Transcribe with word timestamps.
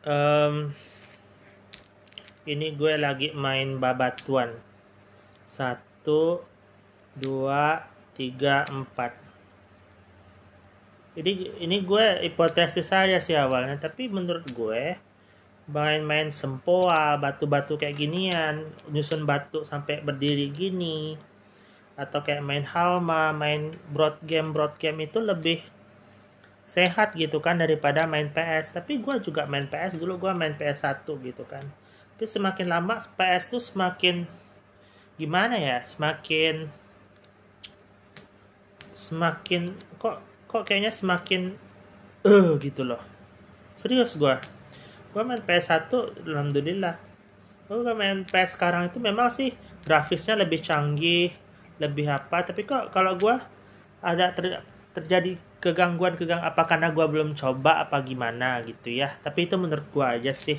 Em, 0.00 0.72
ini 2.48 2.72
gue 2.72 2.96
lagi 2.96 3.36
main 3.36 3.76
babatuan. 3.76 4.56
Satu, 5.44 6.40
dua, 7.12 7.84
tiga, 8.16 8.64
empat. 8.72 9.12
Jadi 11.20 11.52
ini 11.60 11.84
gue 11.84 12.24
hipotesis 12.24 12.88
saya 12.88 13.20
sih 13.20 13.36
awalnya, 13.36 13.76
tapi 13.76 14.08
menurut 14.08 14.48
gue 14.56 14.96
main-main 15.68 16.32
sempoa, 16.32 17.20
batu-batu 17.20 17.76
kayak 17.76 18.00
ginian, 18.00 18.72
nyusun 18.88 19.28
batu 19.28 19.68
sampai 19.68 20.00
berdiri 20.00 20.48
gini, 20.48 21.14
atau 21.92 22.24
kayak 22.24 22.40
main 22.40 22.64
halma, 22.64 23.36
main 23.36 23.76
broad 23.92 24.16
game, 24.24 24.56
broad 24.56 24.80
game 24.80 25.04
itu 25.04 25.20
lebih 25.20 25.60
sehat 26.70 27.18
gitu 27.18 27.42
kan 27.42 27.58
daripada 27.58 28.06
main 28.06 28.30
PS 28.30 28.78
tapi 28.78 29.02
gue 29.02 29.18
juga 29.18 29.42
main 29.50 29.66
PS 29.66 29.98
dulu 29.98 30.22
gue 30.22 30.30
main 30.38 30.54
PS1 30.54 31.02
gitu 31.02 31.42
kan. 31.42 31.66
Tapi 32.14 32.24
semakin 32.30 32.70
lama 32.70 33.02
PS 33.18 33.50
tuh 33.50 33.58
semakin 33.58 34.30
gimana 35.18 35.58
ya 35.58 35.82
semakin 35.82 36.70
semakin 38.94 39.74
kok 39.98 40.22
kok 40.46 40.62
kayaknya 40.62 40.94
semakin 40.94 41.58
eh 42.22 42.30
uh, 42.30 42.54
gitu 42.62 42.86
loh. 42.86 43.02
Serius 43.74 44.14
gue 44.14 44.38
gue 45.10 45.22
main 45.26 45.42
PS1 45.42 45.90
alhamdulillah. 46.22 46.94
Gue 47.66 47.82
main 47.98 48.22
PS 48.22 48.54
sekarang 48.54 48.94
itu 48.94 49.02
memang 49.02 49.26
sih 49.26 49.50
grafisnya 49.82 50.38
lebih 50.38 50.62
canggih 50.62 51.34
lebih 51.82 52.06
apa. 52.14 52.46
Tapi 52.46 52.62
kok 52.62 52.94
kalau 52.94 53.18
gue 53.18 53.34
ada 53.98 54.30
ter, 54.30 54.62
terjadi 54.94 55.49
kegangguan-kegangguan 55.60 56.48
apa 56.48 56.62
karena 56.64 56.88
gue 56.90 57.06
belum 57.06 57.36
coba 57.36 57.84
apa 57.84 58.00
gimana 58.00 58.64
gitu 58.64 58.90
ya 58.90 59.12
tapi 59.20 59.44
itu 59.46 59.60
menurut 59.60 59.86
gue 59.92 60.06
aja 60.06 60.32
sih 60.32 60.58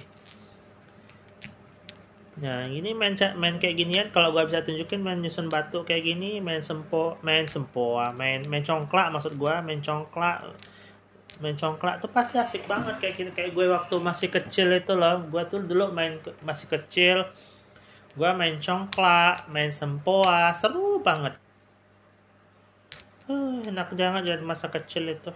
Nah, 2.42 2.66
ini 2.66 2.96
main 2.96 3.14
main 3.38 3.60
kayak 3.62 3.76
ginian 3.78 4.08
kalau 4.10 4.34
gue 4.34 4.42
bisa 4.50 4.66
tunjukin 4.66 5.04
main 5.04 5.20
nyusun 5.22 5.52
batu 5.52 5.86
kayak 5.86 6.10
gini, 6.10 6.42
main 6.42 6.64
sempo, 6.64 7.20
main 7.22 7.46
sempoa, 7.46 8.10
main 8.16 8.42
main 8.50 8.64
congklak 8.66 9.12
maksud 9.14 9.38
gue, 9.38 9.54
main 9.62 9.78
congklak. 9.84 10.50
Main 11.42 11.58
congklak 11.58 12.02
tuh 12.02 12.10
pasti 12.10 12.38
asik 12.42 12.66
banget 12.66 12.96
kayak 13.02 13.14
gini 13.18 13.32
kayak 13.36 13.52
gue 13.54 13.66
waktu 13.70 13.96
masih 14.00 14.30
kecil 14.34 14.74
itu 14.74 14.94
loh. 14.98 15.22
Gue 15.28 15.44
tuh 15.52 15.62
dulu 15.62 15.94
main 15.94 16.18
masih 16.42 16.66
kecil. 16.72 17.30
Gue 18.18 18.30
main 18.34 18.58
congklak, 18.58 19.46
main 19.52 19.70
sempoa, 19.70 20.50
seru 20.58 20.98
banget. 21.04 21.36
Uh, 23.30 23.62
enak 23.70 23.94
jangan 23.94 24.26
jadi 24.26 24.42
masa 24.42 24.74
kecil 24.74 25.06
itu. 25.14 25.30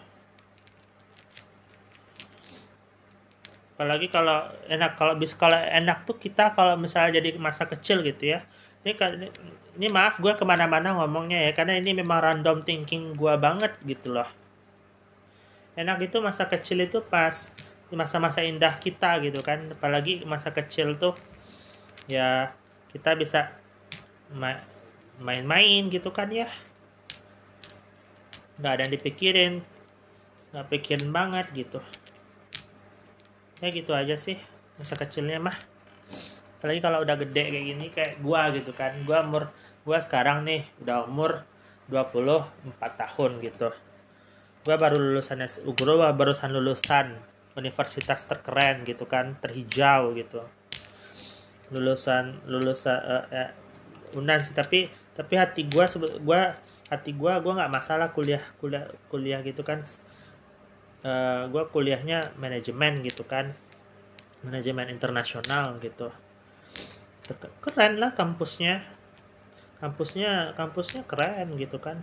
Apalagi 3.76 4.08
kalau 4.08 4.48
enak 4.72 4.96
kalau 4.96 5.14
bis 5.20 5.36
kalau 5.36 5.60
enak 5.60 6.08
tuh 6.08 6.16
kita 6.16 6.56
kalau 6.56 6.80
misalnya 6.80 7.20
jadi 7.20 7.36
masa 7.36 7.68
kecil 7.68 8.02
gitu 8.08 8.34
ya. 8.34 8.48
Ini 8.88 8.96
ini, 9.76 9.88
maaf 9.92 10.24
gue 10.24 10.32
ke 10.32 10.48
mana-mana 10.48 10.96
ngomongnya 10.96 11.44
ya 11.44 11.52
karena 11.52 11.76
ini 11.76 11.92
memang 11.92 12.24
random 12.24 12.64
thinking 12.64 13.12
gue 13.14 13.34
banget 13.36 13.76
gitu 13.84 14.16
loh. 14.16 14.30
Enak 15.76 16.08
itu 16.08 16.24
masa 16.24 16.48
kecil 16.48 16.88
itu 16.88 17.04
pas 17.04 17.52
masa-masa 17.92 18.40
indah 18.42 18.80
kita 18.80 19.20
gitu 19.22 19.44
kan. 19.44 19.76
Apalagi 19.76 20.24
masa 20.24 20.56
kecil 20.56 20.96
tuh 20.96 21.14
ya 22.08 22.56
kita 22.96 23.14
bisa 23.20 23.52
main-main 25.20 25.92
gitu 25.92 26.16
kan 26.16 26.32
ya 26.32 26.48
nggak 28.60 28.72
ada 28.72 28.82
yang 28.88 28.94
dipikirin. 28.94 29.54
Nggak 30.52 30.68
pikirin 30.72 31.10
banget 31.12 31.46
gitu. 31.52 31.80
Ya 33.60 33.68
gitu 33.72 33.92
aja 33.96 34.16
sih 34.16 34.40
masa 34.76 34.96
kecilnya 35.00 35.40
mah. 35.40 35.56
Apalagi 36.60 36.80
kalau 36.82 37.04
udah 37.04 37.16
gede 37.20 37.44
kayak 37.52 37.66
gini 37.66 37.86
kayak 37.92 38.14
gua 38.24 38.52
gitu 38.52 38.72
kan. 38.72 38.96
Gua 39.04 39.24
umur 39.24 39.52
gua 39.84 40.00
sekarang 40.00 40.48
nih 40.48 40.64
udah 40.82 41.08
umur 41.08 41.44
24 41.92 42.82
tahun 42.82 43.32
gitu. 43.44 43.70
Gua 44.66 44.76
baru 44.80 44.98
lulusan 44.98 45.46
gua 45.76 46.12
barusan 46.16 46.50
lulusan 46.52 47.16
universitas 47.56 48.28
terkeren 48.28 48.84
gitu 48.84 49.08
kan 49.08 49.40
terhijau 49.40 50.16
gitu. 50.16 50.44
Lulusan 51.72 52.44
lulusan 52.48 53.00
uh, 53.00 53.26
uh, 53.32 53.52
unan 54.16 54.40
sih 54.44 54.56
tapi 54.56 54.88
tapi 55.16 55.34
hati 55.40 55.66
gua 55.72 55.88
gua 56.20 56.60
hati 56.86 57.18
gue 57.18 57.34
gue 57.42 57.54
nggak 57.54 57.74
masalah 57.74 58.14
kuliah 58.14 58.42
kuliah 58.62 58.86
kuliah 59.10 59.42
gitu 59.42 59.66
kan. 59.66 59.82
Uh, 61.06 61.46
gue 61.50 61.64
kuliahnya 61.70 62.34
manajemen 62.38 63.02
gitu 63.06 63.26
kan. 63.26 63.54
Manajemen 64.46 64.94
internasional 64.94 65.78
gitu. 65.82 66.14
Keren 67.62 67.98
lah 67.98 68.14
kampusnya. 68.14 68.86
Kampusnya 69.82 70.54
kampusnya 70.54 71.02
keren 71.10 71.58
gitu 71.58 71.82
kan. 71.82 72.02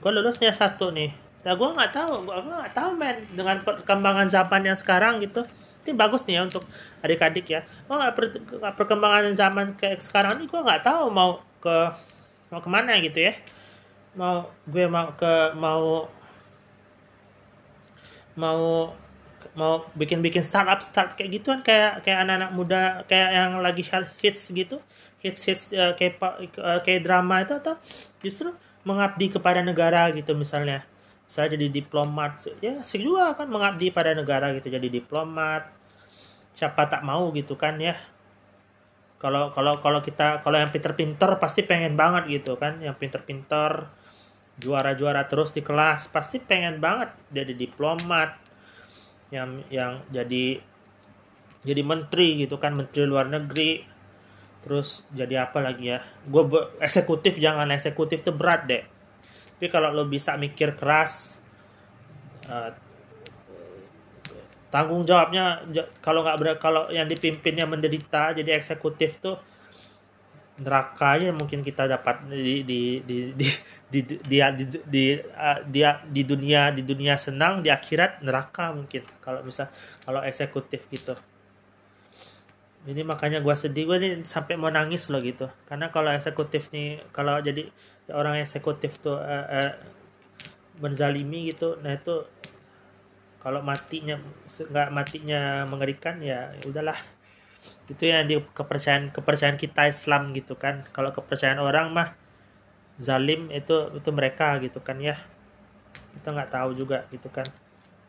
Gue 0.00 0.10
lulusnya 0.12 0.52
satu 0.52 0.92
nih. 0.92 1.12
Nah 1.44 1.52
gue 1.52 1.68
nggak 1.68 1.92
tahu 1.92 2.12
gue 2.28 2.36
nggak 2.48 2.76
tahu 2.76 2.90
men 2.96 3.16
dengan 3.32 3.60
perkembangan 3.60 4.28
zaman 4.28 4.72
yang 4.72 4.78
sekarang 4.78 5.20
gitu. 5.20 5.44
Ini 5.82 5.98
bagus 5.98 6.24
nih 6.24 6.40
ya 6.40 6.42
untuk 6.48 6.64
adik-adik 7.04 7.46
ya. 7.48 7.60
Oh 7.92 8.00
nggak 8.00 8.12
per, 8.16 8.24
perkembangan 8.76 9.34
zaman 9.36 9.76
kayak 9.76 10.00
sekarang 10.00 10.40
ini 10.40 10.48
gue 10.48 10.60
nggak 10.60 10.84
tahu 10.84 11.12
mau 11.12 11.51
ke 11.62 11.78
mau 12.50 12.58
ke 12.58 12.68
mana 12.68 12.98
gitu 12.98 13.30
ya. 13.30 13.38
Mau 14.18 14.50
gue 14.66 14.84
mau 14.90 15.14
ke 15.14 15.54
mau 15.54 16.10
mau 18.34 18.92
mau 19.52 19.84
bikin-bikin 19.94 20.42
startup 20.42 20.80
startup 20.80 21.14
kayak 21.14 21.40
gitu 21.40 21.52
kan 21.52 21.60
kayak 21.62 21.92
kayak 22.04 22.18
anak-anak 22.24 22.50
muda 22.52 22.82
kayak 23.06 23.30
yang 23.30 23.50
lagi 23.62 23.86
hits 24.20 24.50
gitu. 24.50 24.82
Hits 25.22 25.40
hits 25.46 25.62
uh, 25.70 25.94
kayak 25.94 26.18
uh, 26.58 26.80
kayak 26.82 27.06
drama 27.06 27.46
itu 27.46 27.54
atau 27.54 27.78
justru 28.18 28.50
mengabdi 28.82 29.30
kepada 29.30 29.62
negara 29.62 30.10
gitu 30.10 30.34
misalnya. 30.34 30.82
Saya 31.30 31.48
jadi 31.54 31.72
diplomat 31.72 32.44
ya 32.60 32.84
sih 32.84 33.00
juga 33.00 33.32
kan 33.32 33.48
mengabdi 33.48 33.88
pada 33.94 34.12
negara 34.12 34.50
gitu 34.58 34.68
jadi 34.68 34.88
diplomat. 34.90 35.70
Siapa 36.52 36.84
tak 36.90 37.00
mau 37.06 37.32
gitu 37.32 37.56
kan 37.56 37.80
ya 37.80 37.96
kalau 39.22 39.54
kalau 39.54 39.78
kalau 39.78 40.02
kita 40.02 40.42
kalau 40.42 40.58
yang 40.58 40.74
pinter-pinter 40.74 41.38
pasti 41.38 41.62
pengen 41.62 41.94
banget 41.94 42.42
gitu 42.42 42.58
kan. 42.58 42.82
Yang 42.82 42.98
pinter-pinter 42.98 43.86
juara-juara 44.58 45.30
terus 45.30 45.54
di 45.54 45.62
kelas 45.62 46.10
pasti 46.10 46.42
pengen 46.42 46.76
banget 46.76 47.08
jadi 47.32 47.56
diplomat 47.56 48.36
yang 49.32 49.64
yang 49.72 50.04
jadi 50.12 50.60
jadi 51.64 51.82
menteri 51.86 52.42
gitu 52.42 52.58
kan 52.58 52.74
menteri 52.74 53.06
luar 53.06 53.30
negeri. 53.30 53.86
Terus 54.66 55.06
jadi 55.14 55.46
apa 55.46 55.62
lagi 55.62 55.94
ya? 55.94 56.02
Gue 56.26 56.42
eksekutif 56.82 57.38
jangan 57.38 57.70
eksekutif 57.70 58.26
tuh 58.26 58.34
berat 58.34 58.66
deh. 58.66 58.82
Tapi 59.54 59.70
kalau 59.70 59.94
lo 59.94 60.10
bisa 60.10 60.34
mikir 60.34 60.74
keras 60.74 61.38
uh, 62.50 62.74
tanggung 64.72 65.04
jawabnya 65.04 65.60
kalau 66.00 66.24
nggak 66.24 66.56
kalau 66.56 66.88
yang 66.88 67.04
dipimpinnya 67.04 67.68
menderita 67.68 68.32
jadi 68.32 68.56
eksekutif 68.56 69.20
tuh 69.20 69.36
neraka 70.64 71.20
aja 71.20 71.28
mungkin 71.32 71.60
kita 71.60 71.84
dapat 71.84 72.24
di 72.32 72.64
di 72.64 72.80
di 73.04 73.16
di 73.36 73.48
di 73.92 74.00
di 74.40 74.64
di 74.88 75.04
uh, 75.16 75.58
dia 75.68 76.00
di 76.08 76.22
dunia 76.24 76.72
di 76.72 76.80
dunia 76.84 77.20
senang 77.20 77.60
di 77.60 77.68
akhirat 77.68 78.24
neraka 78.24 78.72
mungkin 78.72 79.04
kalau 79.20 79.44
bisa 79.44 79.68
kalau 80.04 80.24
eksekutif 80.24 80.88
gitu. 80.88 81.12
Ini 82.82 83.06
makanya 83.06 83.38
gue 83.38 83.54
sedih 83.54 83.86
gue 83.86 83.96
nih 84.00 84.12
sampai 84.26 84.58
mau 84.58 84.72
nangis 84.72 85.06
loh 85.06 85.22
gitu. 85.22 85.46
Karena 85.70 85.92
kalau 85.94 86.10
eksekutif 86.10 86.72
nih 86.74 86.98
kalau 87.14 87.38
jadi 87.38 87.68
orang 88.10 88.42
eksekutif 88.42 88.98
tuh 88.98 89.20
uh, 89.20 89.46
uh, 89.46 89.72
menzalimi 90.82 91.52
gitu 91.52 91.78
nah 91.84 91.94
itu 91.94 92.26
kalau 93.42 93.60
matinya 93.60 94.16
nggak 94.46 94.88
matinya 94.94 95.66
mengerikan 95.66 96.22
ya, 96.22 96.54
ya 96.54 96.64
udahlah 96.70 96.96
itu 97.90 98.02
yang 98.06 98.26
di 98.26 98.38
kepercayaan 98.38 99.10
kepercayaan 99.10 99.58
kita 99.58 99.90
Islam 99.90 100.30
gitu 100.34 100.54
kan 100.54 100.86
kalau 100.94 101.10
kepercayaan 101.10 101.58
orang 101.58 101.90
mah 101.90 102.14
zalim 103.02 103.50
itu 103.50 103.90
itu 103.98 104.10
mereka 104.14 104.58
gitu 104.62 104.78
kan 104.78 104.98
ya 105.02 105.18
kita 106.18 106.30
nggak 106.30 106.50
tahu 106.54 106.74
juga 106.78 107.06
gitu 107.10 107.26
kan 107.30 107.46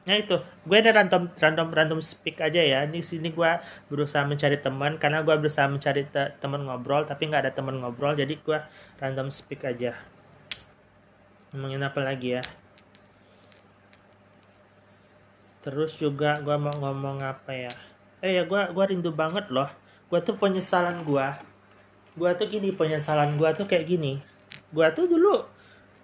Nah 0.04 0.20
itu, 0.20 0.36
gue 0.68 0.78
ada 0.84 0.92
random 0.92 1.32
random 1.40 1.68
random 1.72 2.00
speak 2.04 2.44
aja 2.44 2.60
ya. 2.60 2.84
Di 2.84 3.00
sini 3.00 3.32
gue 3.32 3.52
berusaha 3.88 4.28
mencari 4.28 4.60
teman 4.60 5.00
karena 5.00 5.24
gue 5.24 5.32
berusaha 5.32 5.64
mencari 5.72 6.04
te 6.04 6.36
teman 6.44 6.68
ngobrol 6.68 7.08
tapi 7.08 7.32
nggak 7.32 7.48
ada 7.48 7.54
teman 7.56 7.80
ngobrol 7.80 8.12
jadi 8.12 8.36
gue 8.36 8.60
random 9.00 9.32
speak 9.32 9.64
aja. 9.64 9.96
Ngomongin 11.56 11.88
apa 11.88 12.04
lagi 12.04 12.36
ya? 12.36 12.44
Terus 15.64 15.96
juga 15.96 16.38
gue 16.44 16.56
mau 16.60 16.76
ngomong 16.76 17.24
apa 17.24 17.52
ya? 17.56 17.74
eh 18.24 18.40
ya 18.40 18.48
gue 18.48 18.62
gua 18.72 18.86
rindu 18.88 19.12
banget 19.12 19.52
loh. 19.52 19.68
Gue 20.08 20.20
tuh 20.24 20.40
penyesalan 20.40 21.04
gue 21.04 21.28
gue 22.14 22.30
tuh 22.38 22.46
gini 22.46 22.70
penyesalan 22.70 23.36
gue 23.38 23.50
tuh 23.58 23.66
kayak 23.66 23.86
gini. 23.90 24.22
Gue 24.70 24.86
tuh 24.94 25.10
dulu 25.10 25.42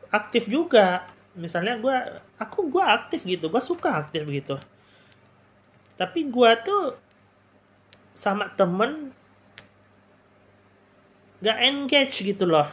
aktif 0.10 0.50
juga. 0.50 1.06
Misalnya 1.38 1.78
gue 1.78 1.96
aku 2.42 2.66
gue 2.70 2.82
aktif 2.82 3.22
gitu. 3.26 3.48
Gue 3.48 3.62
suka 3.62 3.94
aktif 4.06 4.26
gitu. 4.26 4.58
Tapi 5.96 6.26
gue 6.28 6.52
tuh 6.66 6.98
sama 8.18 8.50
temen 8.58 9.14
gak 11.40 11.60
engage 11.62 12.26
gitu 12.26 12.50
loh. 12.50 12.68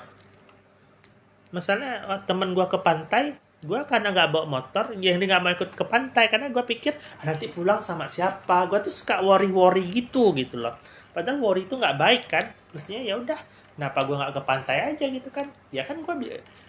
Misalnya 1.52 2.08
oh, 2.08 2.20
temen 2.24 2.56
gue 2.56 2.66
ke 2.66 2.78
pantai 2.80 3.36
gue 3.64 3.80
karena 3.88 4.12
gak 4.12 4.28
bawa 4.36 4.44
motor 4.44 4.92
yang 5.00 5.16
dia 5.16 5.26
gak 5.32 5.42
mau 5.42 5.48
ikut 5.48 5.70
ke 5.72 5.84
pantai 5.88 6.28
karena 6.28 6.52
gue 6.52 6.60
pikir 6.60 6.92
ah, 7.20 7.24
nanti 7.32 7.48
pulang 7.48 7.80
sama 7.80 8.04
siapa? 8.04 8.68
Gue 8.68 8.84
tuh 8.84 8.92
suka 8.92 9.24
worry 9.24 9.48
worry 9.48 9.88
gitu 9.88 10.36
gitu 10.36 10.60
loh. 10.60 10.76
Padahal 11.16 11.40
worry 11.40 11.64
itu 11.64 11.80
nggak 11.80 11.96
baik 11.96 12.22
kan? 12.28 12.44
Mestinya 12.76 13.00
ya 13.00 13.16
udah 13.16 13.40
kenapa 13.72 14.04
gue 14.04 14.16
nggak 14.20 14.32
ke 14.36 14.42
pantai 14.44 14.76
aja? 14.92 15.04
Gitu 15.08 15.28
kan? 15.32 15.48
Ya 15.72 15.88
kan 15.88 16.04
gue 16.04 16.14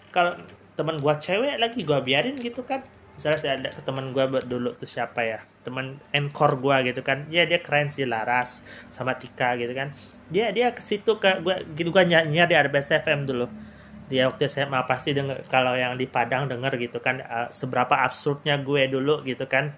kalau 0.08 0.32
teman 0.72 0.96
gue 0.96 1.14
cewek 1.20 1.60
lagi 1.60 1.80
gue 1.84 1.98
biarin 2.00 2.36
gitu 2.40 2.64
kan? 2.64 2.80
Misalnya 3.18 3.38
saya 3.42 3.52
ada 3.60 3.68
ke 3.68 3.82
teman 3.84 4.16
gue 4.16 4.24
dulu 4.48 4.72
tuh 4.72 4.88
siapa 4.88 5.20
ya? 5.20 5.44
Teman 5.60 6.00
encore 6.16 6.56
gue 6.56 6.88
gitu 6.88 7.04
kan? 7.04 7.28
Ya 7.28 7.44
dia 7.44 7.60
keren 7.60 7.92
sih 7.92 8.08
Laras 8.08 8.64
sama 8.88 9.12
Tika 9.20 9.60
gitu 9.60 9.76
kan? 9.76 9.92
Dia 10.32 10.48
dia 10.56 10.72
ke 10.72 10.80
situ 10.80 11.20
ke 11.20 11.44
gue 11.44 11.68
gitu 11.76 11.92
gue 11.92 12.04
nyanyi 12.08 12.48
di 12.48 12.56
RBS 12.56 13.04
FM 13.04 13.28
dulu 13.28 13.67
dia 14.08 14.24
waktu 14.24 14.48
SMA 14.48 14.80
pasti 14.88 15.12
denger 15.12 15.44
kalau 15.52 15.76
yang 15.76 16.00
di 16.00 16.08
Padang 16.08 16.48
denger 16.48 16.80
gitu 16.80 16.98
kan 16.98 17.20
uh, 17.20 17.48
seberapa 17.52 17.92
absurdnya 17.92 18.56
gue 18.64 18.88
dulu 18.88 19.20
gitu 19.22 19.44
kan. 19.44 19.76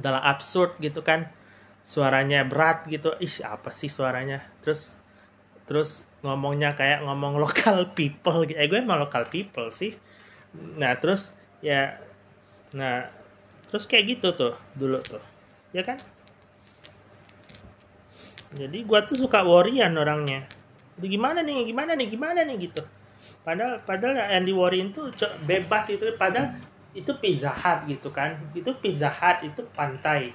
Adalah 0.00 0.24
absurd 0.32 0.80
gitu 0.80 1.04
kan 1.04 1.28
suaranya 1.84 2.48
berat 2.48 2.88
gitu. 2.88 3.12
Ih 3.20 3.44
apa 3.44 3.68
sih 3.68 3.92
suaranya? 3.92 4.40
Terus 4.64 4.96
terus 5.68 6.00
ngomongnya 6.24 6.72
kayak 6.72 7.04
ngomong 7.04 7.36
lokal 7.44 7.92
people 7.92 8.48
gitu. 8.48 8.56
Eh 8.56 8.72
gue 8.72 8.80
emang 8.80 9.04
lokal 9.04 9.28
people 9.28 9.68
sih. 9.68 9.92
Nah 10.80 10.96
terus 10.96 11.36
ya 11.60 12.00
nah 12.72 13.12
terus 13.68 13.84
kayak 13.84 14.16
gitu 14.16 14.32
tuh 14.32 14.56
dulu 14.72 14.96
tuh. 15.04 15.20
Ya 15.76 15.84
kan? 15.84 16.00
Jadi 18.56 18.80
gue 18.80 19.00
tuh 19.04 19.20
suka 19.20 19.44
worryan 19.44 19.92
orangnya. 19.92 20.48
Jadi 20.96 21.06
gimana 21.12 21.44
nih 21.44 21.68
gimana 21.68 21.92
nih 21.92 22.08
gimana 22.08 22.40
nih 22.40 22.72
gitu 22.72 22.95
padahal 23.46 23.78
padahal 23.86 24.18
yang 24.18 24.42
di 24.42 24.50
worryin 24.50 24.90
tuh 24.90 25.14
bebas 25.46 25.86
itu. 25.86 26.02
Padahal 26.18 26.50
itu 26.90 27.14
pizza 27.22 27.54
hut 27.54 27.86
gitu 27.86 28.10
kan. 28.10 28.34
Itu 28.50 28.74
pizza 28.82 29.06
hut 29.06 29.46
itu 29.46 29.62
pantai. 29.70 30.34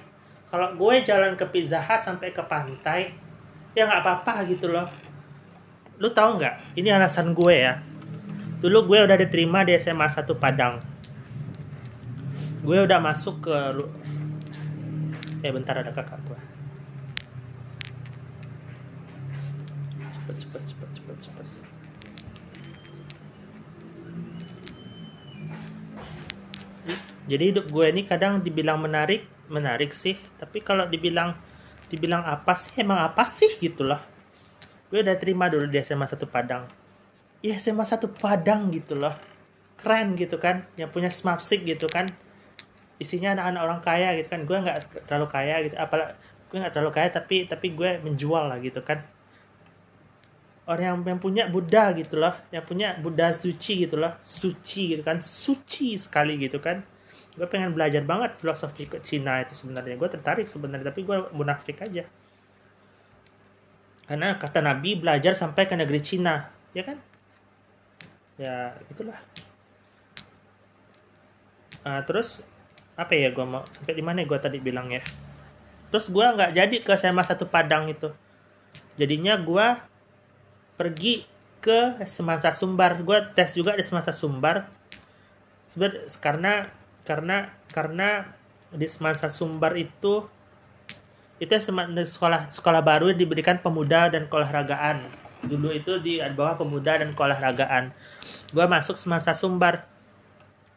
Kalau 0.52 0.68
gue 0.76 1.00
jalan 1.00 1.32
ke 1.32 1.48
Pizza 1.48 1.80
Hut 1.80 2.04
sampai 2.04 2.28
ke 2.28 2.44
pantai 2.44 3.08
ya 3.72 3.88
nggak 3.88 4.04
apa-apa 4.04 4.44
gitu 4.44 4.68
loh. 4.68 4.84
Lu 5.96 6.12
tahu 6.12 6.36
nggak? 6.36 6.76
Ini 6.76 7.00
alasan 7.00 7.32
gue 7.32 7.54
ya. 7.56 7.80
Dulu 8.60 8.84
gue 8.84 8.98
udah 9.00 9.16
diterima 9.16 9.64
di 9.64 9.72
SMA 9.80 10.04
1 10.04 10.28
Padang. 10.36 10.76
Gue 12.60 12.84
udah 12.84 13.00
masuk 13.00 13.48
ke 13.48 13.56
eh 15.40 15.48
bentar 15.48 15.80
ada 15.80 15.88
kakak 15.88 16.20
gue. 16.28 16.40
Cepet 20.12 20.36
cepet 20.36 20.62
cepet 20.68 20.88
cepet 20.92 21.16
cepet 21.16 21.61
jadi 27.26 27.54
hidup 27.54 27.70
gue 27.70 27.86
ini 27.86 28.02
kadang 28.02 28.42
dibilang 28.42 28.82
menarik 28.82 29.30
menarik 29.46 29.94
sih. 29.94 30.18
Tapi 30.40 30.64
kalau 30.64 30.90
dibilang 30.90 31.38
dibilang 31.86 32.24
apa 32.26 32.56
sih 32.56 32.80
emang 32.80 33.04
apa 33.04 33.22
sih 33.28 33.60
gitulah 33.60 34.00
gue 34.92 35.00
udah 35.00 35.16
terima 35.16 35.48
dulu 35.48 35.68
di 35.68 35.80
SMA 35.80 36.04
satu 36.04 36.28
Padang. 36.28 36.68
Ya 37.40 37.56
SMA 37.56 37.88
satu 37.88 38.12
Padang 38.12 38.68
gitu 38.68 38.92
loh. 38.92 39.16
Keren 39.80 40.12
gitu 40.20 40.36
kan 40.36 40.68
yang 40.76 40.92
punya 40.92 41.08
smapsik 41.08 41.64
gitu 41.64 41.88
kan. 41.88 42.12
Isinya 43.00 43.32
anak-anak 43.32 43.60
orang 43.64 43.80
kaya 43.80 44.08
gitu 44.20 44.28
kan. 44.28 44.44
Gue 44.44 44.60
nggak 44.60 45.08
terlalu 45.08 45.26
kaya 45.32 45.64
gitu. 45.64 45.74
Apalah 45.80 46.12
gue 46.52 46.58
nggak 46.60 46.74
terlalu 46.76 46.92
kaya 46.92 47.08
tapi 47.08 47.48
tapi 47.48 47.72
gue 47.72 48.04
menjual 48.04 48.52
lah 48.52 48.60
gitu 48.60 48.84
kan. 48.84 49.00
Orang 50.68 50.84
yang, 50.84 50.98
yang 51.16 51.20
punya 51.24 51.48
Buddha 51.48 51.96
gitu 51.96 52.20
loh. 52.20 52.36
Yang 52.52 52.64
punya 52.68 52.88
Buddha 53.00 53.32
suci 53.32 53.88
gitu 53.88 53.96
loh. 53.96 54.12
Suci 54.20 54.92
gitu 54.92 55.00
kan. 55.00 55.24
Suci 55.24 55.96
sekali 55.96 56.36
gitu 56.36 56.60
kan 56.60 56.84
gue 57.32 57.48
pengen 57.48 57.72
belajar 57.72 58.04
banget 58.04 58.36
filosofi 58.36 58.84
ke 58.84 59.00
Cina 59.00 59.40
itu 59.40 59.56
sebenarnya. 59.56 59.96
Gue 59.96 60.08
tertarik 60.12 60.44
sebenarnya 60.44 60.92
tapi 60.92 61.00
gue 61.04 61.16
munafik 61.32 61.80
aja. 61.80 62.04
Karena 64.04 64.36
kata 64.36 64.60
Nabi 64.60 65.00
belajar 65.00 65.32
sampai 65.32 65.64
ke 65.64 65.72
negeri 65.72 66.00
Cina. 66.04 66.52
Ya 66.76 66.84
kan? 66.84 67.00
Ya 68.36 68.76
itulah. 68.92 69.16
Uh, 71.82 72.00
terus 72.04 72.44
apa 72.92 73.16
ya 73.16 73.32
gue 73.32 73.44
mau 73.48 73.64
sampai 73.72 73.96
di 73.96 74.04
mana 74.04 74.20
gue 74.28 74.36
tadi 74.36 74.60
bilang 74.60 74.92
ya? 74.92 75.00
Terus 75.88 76.12
gue 76.12 76.24
nggak 76.24 76.52
jadi 76.52 76.76
ke 76.84 76.92
SMA 77.00 77.24
satu 77.24 77.48
Padang 77.48 77.88
itu. 77.88 78.12
Jadinya 79.00 79.40
gue 79.40 79.66
pergi 80.76 81.24
ke 81.64 82.04
Semasa 82.04 82.52
Sumbar. 82.52 83.00
Gue 83.00 83.24
tes 83.32 83.56
juga 83.56 83.72
di 83.72 83.84
Semasa 83.84 84.12
Sumbar. 84.12 84.68
Sebenarnya 85.72 86.04
karena 86.20 86.52
karena 87.02 87.50
karena 87.70 88.38
di 88.72 88.88
semasa 88.88 89.28
Sumbar 89.28 89.76
itu 89.76 90.24
itu 91.42 91.50
sekolah 91.58 92.48
sekolah 92.54 92.80
baru 92.86 93.10
diberikan 93.10 93.58
pemuda 93.58 94.06
dan 94.06 94.30
keolahragaan. 94.30 95.02
Dulu 95.42 95.74
itu 95.74 95.98
di 95.98 96.22
bawah 96.22 96.54
pemuda 96.54 97.02
dan 97.02 97.10
keolahragaan. 97.18 97.90
Gue 98.54 98.66
masuk 98.70 98.94
semasa 98.94 99.34
Sumbar. 99.34 99.90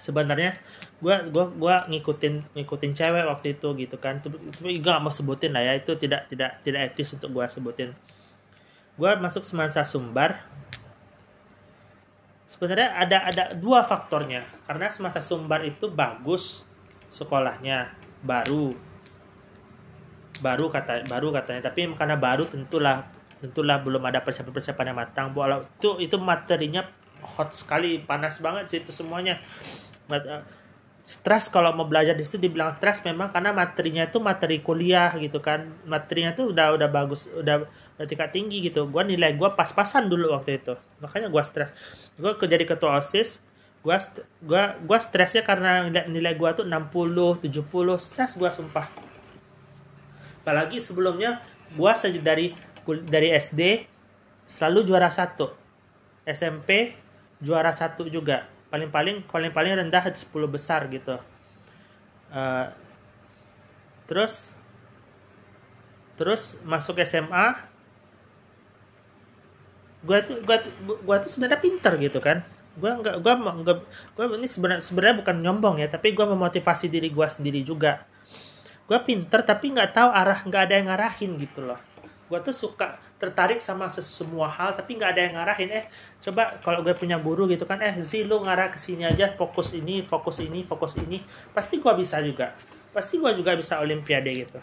Sebenarnya 0.01 0.59
gue 0.99 1.15
gua 1.31 1.47
gua 1.53 1.75
ngikutin 1.87 2.57
ngikutin 2.57 2.91
cewek 2.97 3.25
waktu 3.29 3.53
itu 3.55 3.67
gitu 3.77 3.95
kan. 4.01 4.25
Tapi 4.25 4.81
gue 4.81 4.89
gak 4.89 5.05
mau 5.05 5.13
sebutin 5.13 5.53
lah 5.53 5.61
ya 5.61 5.77
itu 5.77 5.93
tidak 6.01 6.25
tidak 6.33 6.65
tidak 6.65 6.81
etis 6.91 7.13
untuk 7.13 7.29
gue 7.29 7.45
sebutin. 7.45 7.93
Gue 8.97 9.11
masuk 9.21 9.45
semasa 9.45 9.85
Sumbar 9.85 10.49
sebenarnya 12.55 12.95
ada 12.95 13.17
ada 13.27 13.43
dua 13.51 13.83
faktornya. 13.83 14.47
Karena 14.63 14.87
semasa 14.87 15.19
Sumbar 15.19 15.67
itu 15.67 15.91
bagus 15.91 16.63
sekolahnya. 17.11 17.91
Baru. 18.23 18.71
Baru 20.39 20.71
kata 20.71 21.03
baru 21.11 21.35
katanya. 21.35 21.67
Tapi 21.67 21.91
karena 21.99 22.15
baru 22.15 22.47
tentulah 22.47 23.03
tentulah 23.43 23.83
belum 23.83 24.07
ada 24.07 24.23
persiapan 24.23 24.55
persiapan 24.55 24.85
yang 24.95 24.97
matang. 25.03 25.27
Walau 25.35 25.67
itu 25.67 25.99
itu 25.99 26.15
materinya 26.15 26.87
hot 27.19 27.51
sekali. 27.51 27.99
Panas 27.99 28.39
banget 28.39 28.71
sih 28.71 28.79
itu 28.79 28.95
semuanya. 28.95 29.35
Eh, 30.07 30.41
stres 31.05 31.53
kalau 31.53 31.69
mau 31.77 31.85
belajar 31.85 32.17
di 32.17 32.25
situ 32.25 32.41
dibilang 32.41 32.73
stres 32.73 33.05
memang 33.05 33.29
karena 33.29 33.53
materinya 33.53 34.09
itu 34.09 34.17
materi 34.23 34.63
kuliah 34.63 35.11
gitu 35.19 35.43
kan. 35.43 35.75
Materinya 35.83 36.31
tuh 36.31 36.55
udah 36.55 36.79
udah 36.79 36.89
bagus 36.89 37.27
udah 37.29 37.67
tingkat 38.03 38.35
tinggi 38.35 38.59
gitu 38.59 38.91
gue 38.91 39.03
nilai 39.07 39.31
gue 39.39 39.49
pas-pasan 39.55 40.11
dulu 40.11 40.35
waktu 40.35 40.59
itu. 40.59 40.75
Makanya 40.99 41.31
gue 41.31 41.43
stres. 41.47 41.71
Gue 42.19 42.35
jadi 42.35 42.67
ketua 42.67 42.99
osis 42.99 43.39
gue 43.85 43.97
gue 44.41 44.63
gue 44.81 44.97
stresnya 44.97 45.45
karena 45.45 45.85
nilai 46.09 46.33
gue 46.33 46.49
tuh 46.57 46.65
60 46.65 47.45
70 47.45 47.53
stres 48.01 48.33
gue 48.33 48.49
sumpah. 48.49 48.89
Apalagi 50.41 50.81
sebelumnya 50.81 51.39
gue 51.77 51.91
saja 51.93 52.17
dari 52.17 52.57
dari 53.05 53.29
SD 53.31 53.85
selalu 54.49 54.89
juara 54.89 55.07
satu. 55.13 55.53
SMP 56.25 56.97
juara 57.37 57.69
satu 57.69 58.09
juga. 58.09 58.49
Paling 58.73 58.89
paling 58.89 59.17
paling 59.29 59.53
paling 59.53 59.73
rendah 59.77 60.03
10 60.09 60.25
besar 60.49 60.89
gitu. 60.89 61.21
Uh, 62.33 62.67
terus 64.09 64.51
terus 66.17 66.57
masuk 66.65 66.97
SMA 67.05 67.74
gue 70.05 70.17
tuh 70.21 70.37
gue 70.45 70.57
tuh 70.61 70.71
gue 70.85 71.15
tuh 71.25 71.29
sebenarnya 71.29 71.59
pinter 71.59 71.93
gitu 71.97 72.21
kan. 72.21 72.45
Gue 72.77 72.91
nggak 72.93 73.25
gue 73.25 73.33
nggak 73.33 73.77
gue 74.15 74.25
ini 74.37 74.47
sebenarnya 74.47 74.83
sebenarnya 74.85 75.15
bukan 75.25 75.35
nyombong 75.41 75.75
ya 75.81 75.89
tapi 75.89 76.13
gue 76.13 76.23
memotivasi 76.23 76.87
diri 76.87 77.09
gue 77.09 77.27
sendiri 77.27 77.65
juga. 77.65 78.05
Gue 78.85 79.01
pinter 79.01 79.41
tapi 79.41 79.73
nggak 79.73 79.97
tahu 79.97 80.09
arah 80.13 80.39
nggak 80.45 80.61
ada 80.69 80.73
yang 80.77 80.87
ngarahin 80.93 81.31
gitu 81.41 81.65
loh. 81.65 81.81
Gue 82.29 82.37
tuh 82.41 82.53
suka 82.53 83.01
tertarik 83.17 83.57
sama 83.57 83.89
semua 83.89 84.45
hal 84.45 84.77
tapi 84.77 84.93
nggak 84.93 85.09
ada 85.17 85.21
yang 85.25 85.33
ngarahin. 85.41 85.69
Eh 85.73 85.85
coba 86.21 86.61
kalau 86.61 86.85
gue 86.85 86.93
punya 86.93 87.17
guru 87.17 87.49
gitu 87.49 87.65
kan 87.65 87.81
eh 87.81 87.97
Zi 88.05 88.21
lu 88.21 88.45
ngarah 88.45 88.69
ke 88.69 88.77
sini 88.77 89.09
aja 89.09 89.33
fokus 89.33 89.73
ini 89.73 90.05
fokus 90.05 90.37
ini 90.45 90.61
fokus 90.61 91.01
ini. 91.01 91.25
Pasti 91.49 91.81
gue 91.81 91.93
bisa 91.97 92.21
juga. 92.21 92.53
Pasti 92.93 93.17
gue 93.17 93.31
juga 93.33 93.57
bisa 93.57 93.81
olimpiade 93.81 94.29
gitu. 94.29 94.61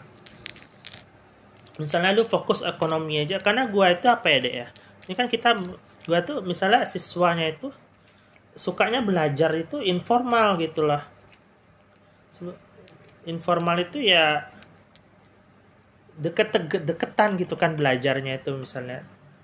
Misalnya 1.81 2.13
lu 2.15 2.23
fokus 2.23 2.61
ekonomi 2.61 3.19
aja 3.19 3.41
karena 3.41 3.67
gue 3.67 3.85
itu 3.91 4.05
apa 4.05 4.29
ya 4.29 4.39
deh 4.39 4.55
ya 4.63 4.67
ini 5.07 5.13
kan 5.13 5.27
kita 5.27 5.55
gue 6.03 6.19
tuh 6.23 6.43
misalnya 6.43 6.83
siswanya 6.87 7.47
itu 7.47 7.71
sukanya 8.53 9.03
belajar 9.03 9.51
itu 9.55 9.81
informal 9.83 10.55
gitu 10.59 10.85
lah. 10.85 11.03
Informal 13.27 13.83
itu 13.83 14.03
ya 14.03 14.51
deket 16.13 16.53
deketan 16.85 17.35
gitu 17.39 17.57
kan 17.57 17.75
belajarnya 17.75 18.39
itu 18.39 18.53
misalnya. 18.55 19.03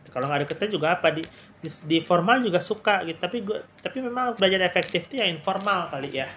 Kalau 0.09 0.25
nggak 0.25 0.49
deketan 0.49 0.73
juga 0.73 0.97
apa 0.97 1.13
di, 1.13 1.21
di 1.61 1.69
di 1.85 1.97
formal 2.01 2.41
juga 2.41 2.57
suka 2.63 3.05
gitu. 3.05 3.19
Tapi 3.19 3.37
gue 3.43 3.59
tapi 3.83 3.97
memang 4.01 4.35
belajar 4.37 4.63
efektif 4.65 5.11
itu 5.11 5.21
ya 5.21 5.27
informal 5.27 5.91
kali 5.91 6.09
ya. 6.11 6.29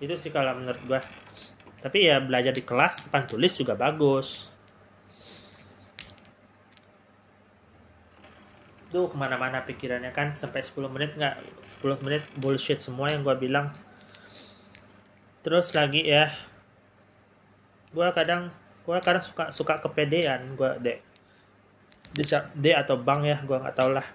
Itu 0.00 0.16
sih 0.16 0.32
kalau 0.32 0.56
menurut 0.58 0.80
gue 0.84 1.00
tapi 1.86 2.08
ya 2.08 2.18
belajar 2.18 2.50
di 2.50 2.66
kelas 2.66 3.06
depan 3.06 3.30
tulis 3.30 3.52
juga 3.54 3.78
bagus 3.78 4.55
tuh 8.96 9.12
ke 9.12 9.16
mana-mana 9.20 9.60
pikirannya 9.60 10.08
kan 10.16 10.32
sampai 10.32 10.64
10 10.64 10.88
menit 10.88 11.12
nggak 11.12 11.36
10 11.84 12.00
menit 12.00 12.24
bullshit 12.40 12.80
semua 12.80 13.12
yang 13.12 13.20
gue 13.20 13.36
bilang. 13.36 13.76
Terus 15.44 15.76
lagi 15.76 16.00
ya 16.00 16.32
gue 17.92 18.08
kadang 18.16 18.48
gue 18.88 18.96
kadang 19.04 19.20
suka 19.20 19.52
suka 19.52 19.84
kepedean 19.84 20.56
gue 20.56 20.70
dek. 20.80 20.98
D 22.56 22.64
atau 22.72 22.96
bang 22.96 23.20
ya 23.28 23.36
gue 23.44 23.56
nggak 23.60 23.76
tau 23.76 23.92
lah. 23.92 24.08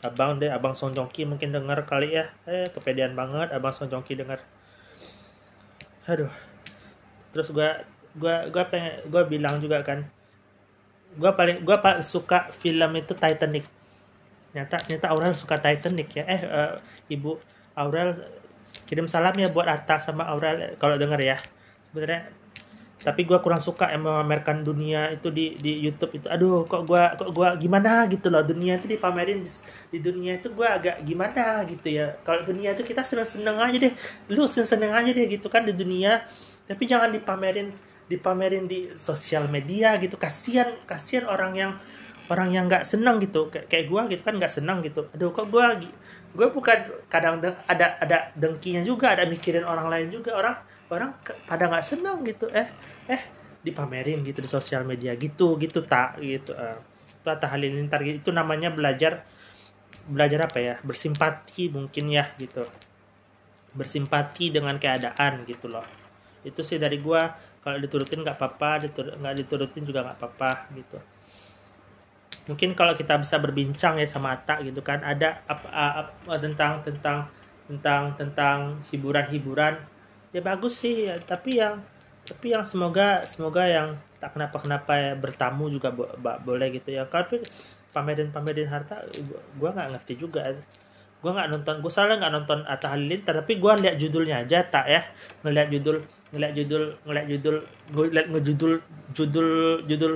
Abang 0.00 0.40
deh 0.40 0.48
abang 0.48 0.72
Sonjongki 0.72 1.28
mungkin 1.28 1.52
denger 1.52 1.84
kali 1.84 2.16
ya. 2.16 2.32
Eh 2.48 2.64
kepedean 2.72 3.12
banget 3.12 3.52
abang 3.52 3.76
Sonjongki 3.76 4.16
denger. 4.16 4.40
Aduh. 6.08 6.32
Terus 7.36 7.52
gue 7.52 7.68
gue 8.16 8.36
gue 8.48 8.64
pengen 8.64 9.04
gue 9.12 9.22
bilang 9.28 9.60
juga 9.60 9.84
kan 9.84 10.08
gue 11.12 11.32
paling 11.36 11.60
gue 11.60 11.76
suka 12.00 12.48
film 12.52 12.96
itu 12.96 13.12
Titanic 13.12 13.68
nyata 14.52 14.76
nyata 14.88 15.06
Aurel 15.12 15.34
suka 15.36 15.58
Titanic 15.60 16.12
ya. 16.16 16.24
Eh 16.28 16.40
uh, 16.44 16.72
ibu 17.08 17.40
Aurel 17.76 18.16
kirim 18.88 19.08
salam 19.08 19.32
ya 19.36 19.48
buat 19.48 19.68
Atta 19.68 19.96
sama 19.96 20.28
Aurel 20.28 20.76
kalau 20.76 20.96
denger 21.00 21.20
ya. 21.20 21.36
Sebenarnya 21.88 22.28
tapi 23.02 23.26
gue 23.26 23.34
kurang 23.42 23.58
suka 23.58 23.90
yang 23.90 24.06
memamerkan 24.06 24.62
dunia 24.62 25.10
itu 25.10 25.26
di 25.34 25.58
di 25.58 25.82
YouTube 25.82 26.22
itu. 26.22 26.26
Aduh 26.30 26.62
kok 26.70 26.86
gue 26.86 27.02
kok 27.18 27.30
gue 27.34 27.48
gimana 27.58 28.06
gitu 28.06 28.30
loh 28.30 28.46
dunia 28.46 28.78
itu 28.78 28.86
dipamerin 28.86 29.42
di, 29.42 29.50
di 29.90 29.98
dunia 29.98 30.38
itu 30.38 30.54
gue 30.54 30.62
agak 30.62 31.02
gimana 31.02 31.66
gitu 31.66 31.88
ya. 31.90 32.14
Kalau 32.22 32.46
dunia 32.46 32.70
itu 32.78 32.86
kita 32.86 33.02
seneng 33.02 33.26
seneng 33.26 33.58
aja 33.58 33.74
deh. 33.74 33.92
Lu 34.30 34.46
seneng 34.46 34.70
seneng 34.70 34.92
aja 34.94 35.10
deh 35.10 35.26
gitu 35.26 35.50
kan 35.50 35.66
di 35.66 35.74
dunia. 35.74 36.22
Tapi 36.70 36.86
jangan 36.86 37.10
dipamerin 37.10 37.74
dipamerin 38.06 38.70
di 38.70 38.94
sosial 38.94 39.50
media 39.50 39.98
gitu. 39.98 40.14
Kasihan 40.14 40.70
kasihan 40.86 41.26
orang 41.26 41.52
yang 41.58 41.72
orang 42.30 42.54
yang 42.54 42.64
nggak 42.70 42.86
senang 42.86 43.18
gitu 43.18 43.50
kayak 43.50 43.66
kayak 43.66 43.86
gue 43.90 44.00
gitu 44.14 44.22
kan 44.22 44.34
nggak 44.38 44.52
senang 44.52 44.78
gitu. 44.84 45.08
Aduh 45.10 45.34
kok 45.34 45.50
gue 45.50 45.64
gue 46.32 46.48
bukan 46.48 46.78
kadang 47.10 47.42
ada 47.66 47.98
ada 47.98 48.30
dengkinya 48.38 48.82
juga 48.86 49.16
ada 49.16 49.26
mikirin 49.26 49.66
orang 49.66 49.90
lain 49.90 50.08
juga. 50.12 50.38
Orang 50.38 50.56
orang 50.92 51.10
pada 51.46 51.66
nggak 51.66 51.84
senang 51.84 52.22
gitu. 52.22 52.46
Eh 52.52 52.68
eh 53.10 53.22
dipamerin 53.62 54.22
gitu 54.22 54.38
di 54.44 54.50
sosial 54.50 54.86
media. 54.86 55.16
Gitu 55.18 55.58
gitu 55.58 55.82
tak 55.82 56.22
gitu. 56.22 56.54
Uh, 56.54 56.78
itu 57.22 57.28
Atta 57.30 57.46
Halilintar 57.46 58.02
itu 58.02 58.30
namanya 58.34 58.70
belajar 58.70 59.26
belajar 60.06 60.46
apa 60.46 60.58
ya? 60.62 60.74
Bersimpati 60.82 61.70
mungkin 61.70 62.10
ya 62.10 62.30
gitu. 62.38 62.66
Bersimpati 63.74 64.54
dengan 64.54 64.78
keadaan 64.78 65.42
gitu 65.46 65.66
loh. 65.70 65.86
Itu 66.42 66.66
sih 66.66 66.78
dari 66.78 66.98
gue 66.98 67.22
kalau 67.62 67.78
diturutin 67.78 68.26
nggak 68.26 68.36
apa-apa 68.42 68.90
nggak 69.22 69.34
diturutin 69.46 69.86
juga 69.86 70.02
nggak 70.02 70.18
apa-apa 70.18 70.50
gitu 70.74 70.98
mungkin 72.50 72.74
kalau 72.74 72.98
kita 72.98 73.18
bisa 73.22 73.38
berbincang 73.38 74.02
ya 74.02 74.06
sama 74.08 74.34
Atta 74.34 74.58
gitu 74.66 74.82
kan 74.82 74.98
ada 75.06 75.42
apa, 75.46 75.68
apa 76.02 76.34
tentang 76.42 76.82
tentang 76.82 77.18
tentang 77.70 78.02
tentang 78.18 78.58
hiburan-hiburan. 78.90 79.78
Ya 80.32 80.40
bagus 80.40 80.80
sih 80.82 81.06
ya. 81.06 81.20
tapi 81.22 81.60
yang 81.60 81.84
tapi 82.22 82.54
yang 82.54 82.64
semoga 82.64 83.22
semoga 83.28 83.66
yang 83.66 83.98
tak 84.18 84.38
kenapa 84.38 84.56
kenapa 84.62 84.92
ya 84.94 85.12
bertamu 85.18 85.66
juga 85.70 85.92
bo 85.94 86.08
boleh 86.42 86.72
gitu 86.74 86.90
ya. 86.94 87.06
Tapi 87.06 87.38
pamerin 87.94 88.32
pamerin 88.34 88.66
harta 88.66 89.02
gua 89.60 89.70
nggak 89.76 89.88
ngerti 89.98 90.14
juga. 90.18 90.50
Gua 91.22 91.38
nggak 91.38 91.48
nonton 91.54 91.74
gua 91.78 91.92
salah 91.92 92.18
nggak 92.18 92.32
nonton 92.34 92.66
Atta 92.66 92.90
Halilintar 92.96 93.38
tapi 93.44 93.62
gua 93.62 93.78
lihat 93.78 93.94
judulnya 94.00 94.42
aja 94.42 94.66
tak 94.66 94.90
ya. 94.90 95.00
Ngeliat 95.46 95.68
judul 95.70 96.02
ngeliat 96.32 96.52
judul 96.58 96.82
ngeliat 97.06 97.26
judul 97.28 97.56
ngeliat 97.92 98.26
ngejudul 98.32 98.72
judul 99.12 99.48
judul 99.86 100.12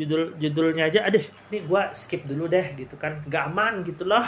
judul 0.00 0.40
judulnya 0.40 0.88
aja 0.88 1.04
aduh 1.04 1.20
ini 1.52 1.68
gue 1.68 1.82
skip 1.92 2.24
dulu 2.24 2.48
deh 2.48 2.72
gitu 2.72 2.96
kan. 2.96 3.20
Nggak 3.28 3.44
aman 3.52 3.74
gitu 3.84 4.08
loh. 4.08 4.24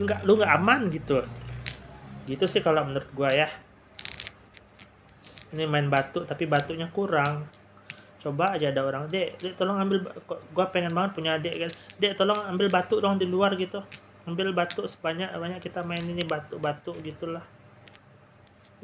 Nggak 0.00 0.24
lu 0.24 0.40
nggak 0.40 0.52
aman 0.56 0.80
gitu. 0.88 1.20
Gitu 2.24 2.44
sih 2.48 2.64
kalau 2.64 2.88
menurut 2.88 3.10
gue 3.12 3.30
ya. 3.44 3.48
Ini 5.52 5.68
main 5.68 5.92
batu 5.92 6.24
tapi 6.24 6.48
batunya 6.48 6.88
kurang. 6.88 7.44
Coba 8.24 8.56
aja 8.56 8.72
ada 8.72 8.80
orang 8.80 9.12
dek 9.12 9.36
dek 9.36 9.52
tolong 9.52 9.76
ambil 9.76 10.00
gue 10.32 10.66
pengen 10.72 10.96
banget 10.96 11.12
punya 11.12 11.36
adik 11.36 11.54
kan. 11.68 11.70
Dek 12.00 12.16
tolong 12.16 12.40
ambil 12.48 12.72
batu 12.72 12.96
dong 13.04 13.20
di 13.20 13.28
luar 13.28 13.52
gitu. 13.60 13.84
Ambil 14.24 14.56
batu 14.56 14.88
sebanyak 14.88 15.28
banyak 15.36 15.60
kita 15.60 15.84
main 15.84 16.00
ini 16.00 16.24
batu 16.24 16.56
batu 16.56 16.96
gitulah 17.04 17.44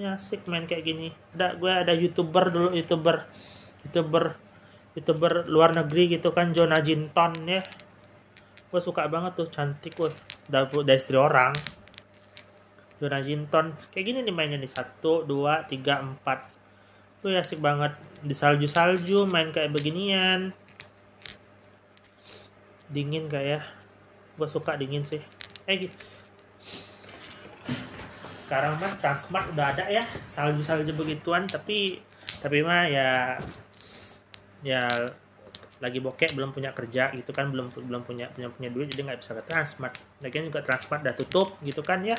ya 0.01 0.17
asik 0.17 0.49
main 0.49 0.65
kayak 0.65 0.85
gini. 0.85 1.09
Ada 1.37 1.61
gue 1.61 1.73
ada 1.73 1.93
youtuber 1.93 2.49
dulu 2.49 2.69
youtuber 2.73 3.29
youtuber 3.85 4.37
youtuber 4.97 5.47
luar 5.47 5.71
negeri 5.75 6.19
gitu 6.19 6.35
kan 6.35 6.51
Jonah 6.51 6.83
Jinton 6.83 7.33
ya. 7.47 7.63
Gue 8.71 8.81
suka 8.83 9.07
banget 9.11 9.35
tuh 9.35 9.49
cantik 9.51 9.99
gue 9.99 10.11
dari 10.47 10.67
istri 10.95 11.19
orang. 11.19 11.55
Jonah 13.03 13.23
Jinton. 13.23 13.75
Kayak 13.91 14.05
gini 14.07 14.19
nih 14.27 14.35
mainnya 14.35 14.59
nih 14.61 14.71
satu 14.71 15.27
dua 15.27 15.67
tiga 15.67 16.03
empat. 16.03 16.51
Tuh 17.23 17.35
asik 17.35 17.59
banget. 17.59 17.97
Di 18.21 18.35
salju 18.37 18.71
salju 18.71 19.27
main 19.27 19.51
kayak 19.51 19.75
beginian. 19.75 20.55
Dingin 22.91 23.31
kayak 23.31 23.47
ya? 23.47 23.61
Gue 24.39 24.49
suka 24.51 24.79
dingin 24.79 25.07
sih. 25.07 25.23
Eh 25.67 25.77
gitu 25.87 25.99
sekarang 28.51 28.83
mah 28.83 28.99
Transmart 28.99 29.55
udah 29.55 29.71
ada 29.71 29.87
ya 29.87 30.03
salju 30.27 30.67
salju 30.67 30.91
begituan. 30.91 31.47
Tapi 31.47 32.03
tapi 32.43 32.67
mah 32.67 32.83
ya 32.91 33.39
ya 34.61 34.85
lagi 35.81 35.97
bokek 35.97 36.37
belum 36.37 36.53
punya 36.53 36.77
kerja 36.77 37.09
gitu 37.17 37.33
kan 37.33 37.49
belum 37.49 37.73
belum 37.73 38.05
punya 38.05 38.29
punya 38.37 38.53
punya 38.53 38.69
duit 38.69 38.93
jadi 38.93 39.09
nggak 39.09 39.21
bisa 39.25 39.33
ke 39.33 39.43
Transmart 39.49 39.97
lagian 40.21 40.45
juga 40.53 40.61
Transmart 40.61 41.01
udah 41.09 41.17
tutup 41.17 41.57
gitu 41.65 41.81
kan 41.81 42.05
ya. 42.05 42.17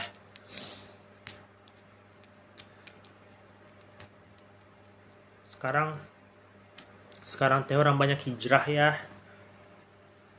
Sekarang 5.46 5.94
sekarang 7.22 7.70
teh 7.70 7.78
orang 7.78 8.02
banyak 8.02 8.18
hijrah 8.26 8.66
ya. 8.66 8.90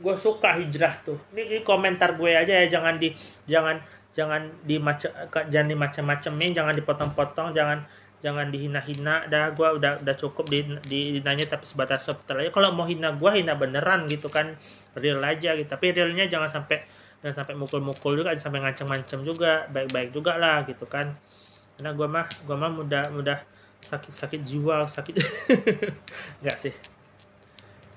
Gue 0.02 0.18
suka 0.18 0.58
hijrah 0.58 0.98
tuh. 1.06 1.14
Ini, 1.30 1.42
ini 1.46 1.60
komentar 1.62 2.18
gue 2.18 2.34
aja 2.34 2.58
ya 2.58 2.66
jangan 2.66 2.98
di 2.98 3.14
jangan 3.46 3.78
jangan 4.10 4.50
di 4.66 4.76
macam 4.82 5.10
jangan 5.46 5.68
di 5.70 5.76
macam-macamin 5.78 6.50
jangan 6.52 6.74
dipotong-potong 6.74 7.54
jangan 7.54 7.86
jangan 8.22 8.48
dihina-hina. 8.48 9.26
Dah 9.26 9.50
gue 9.52 9.68
udah 9.68 10.00
udah 10.00 10.14
cukup 10.16 10.46
di, 10.48 10.64
di 10.86 11.00
tapi 11.22 11.66
sebatas 11.66 12.06
sebentar 12.06 12.38
aja. 12.38 12.54
Kalau 12.54 12.70
mau 12.72 12.86
hina 12.86 13.12
gue 13.12 13.30
hina 13.34 13.58
beneran 13.58 14.06
gitu 14.08 14.30
kan. 14.30 14.54
Real 14.96 15.20
aja 15.20 15.58
gitu. 15.58 15.68
Tapi 15.68 15.92
realnya 15.92 16.30
jangan 16.30 16.48
sampai 16.48 16.86
jangan 17.20 17.42
sampai 17.42 17.54
mukul-mukul 17.58 18.18
juga 18.18 18.32
jangan 18.32 18.48
sampai 18.48 18.60
ngancem-ngancem 18.64 19.20
juga. 19.26 19.66
Baik-baik 19.68 20.14
juga 20.14 20.38
lah 20.38 20.62
gitu 20.64 20.86
kan. 20.86 21.18
Karena 21.76 21.90
gue 21.92 22.08
mah 22.08 22.26
gue 22.30 22.56
mah 22.56 22.70
mudah 22.70 23.04
mudah 23.10 23.38
sakit-sakit 23.82 24.40
jiwa 24.46 24.86
sakit. 24.86 25.18
Nggak 26.46 26.56
sih. 26.56 26.74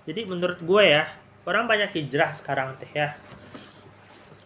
Jadi 0.10 0.22
menurut 0.25 0.60
gue 0.60 0.84
ya 0.84 1.05
orang 1.46 1.70
banyak 1.70 1.94
hijrah 1.94 2.34
sekarang 2.34 2.74
teh 2.82 2.89
ya. 2.89 3.13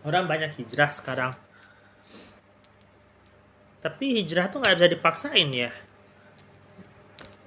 Orang 0.04 0.28
banyak 0.28 0.56
hijrah 0.60 0.92
sekarang 0.92 1.32
tapi 3.80 4.20
hijrah 4.20 4.52
tuh 4.52 4.60
nggak 4.60 4.76
bisa 4.76 4.90
dipaksain 4.92 5.50
ya. 5.56 5.72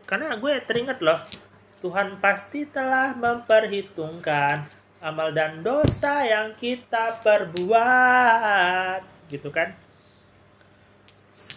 Karena 0.09 0.37
gue 0.37 0.53
teringat 0.65 1.01
loh 1.01 1.21
Tuhan 1.83 2.23
pasti 2.23 2.63
telah 2.63 3.11
memperhitungkan 3.19 4.71
amal 5.03 5.35
dan 5.35 5.67
dosa 5.67 6.23
yang 6.23 6.55
kita 6.55 7.19
perbuat. 7.27 9.03
Gitu 9.27 9.51
kan? 9.51 9.75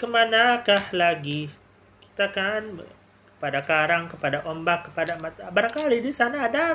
Ke 0.02 0.06
manakah 0.10 0.82
lagi? 0.98 1.54
Kita 2.02 2.34
kan 2.34 2.82
kepada 3.38 3.62
karang 3.62 4.10
kepada 4.10 4.42
ombak 4.50 4.90
kepada 4.90 5.14
mata. 5.22 5.46
Barangkali 5.54 6.02
di 6.02 6.10
sana 6.10 6.50
ada 6.50 6.74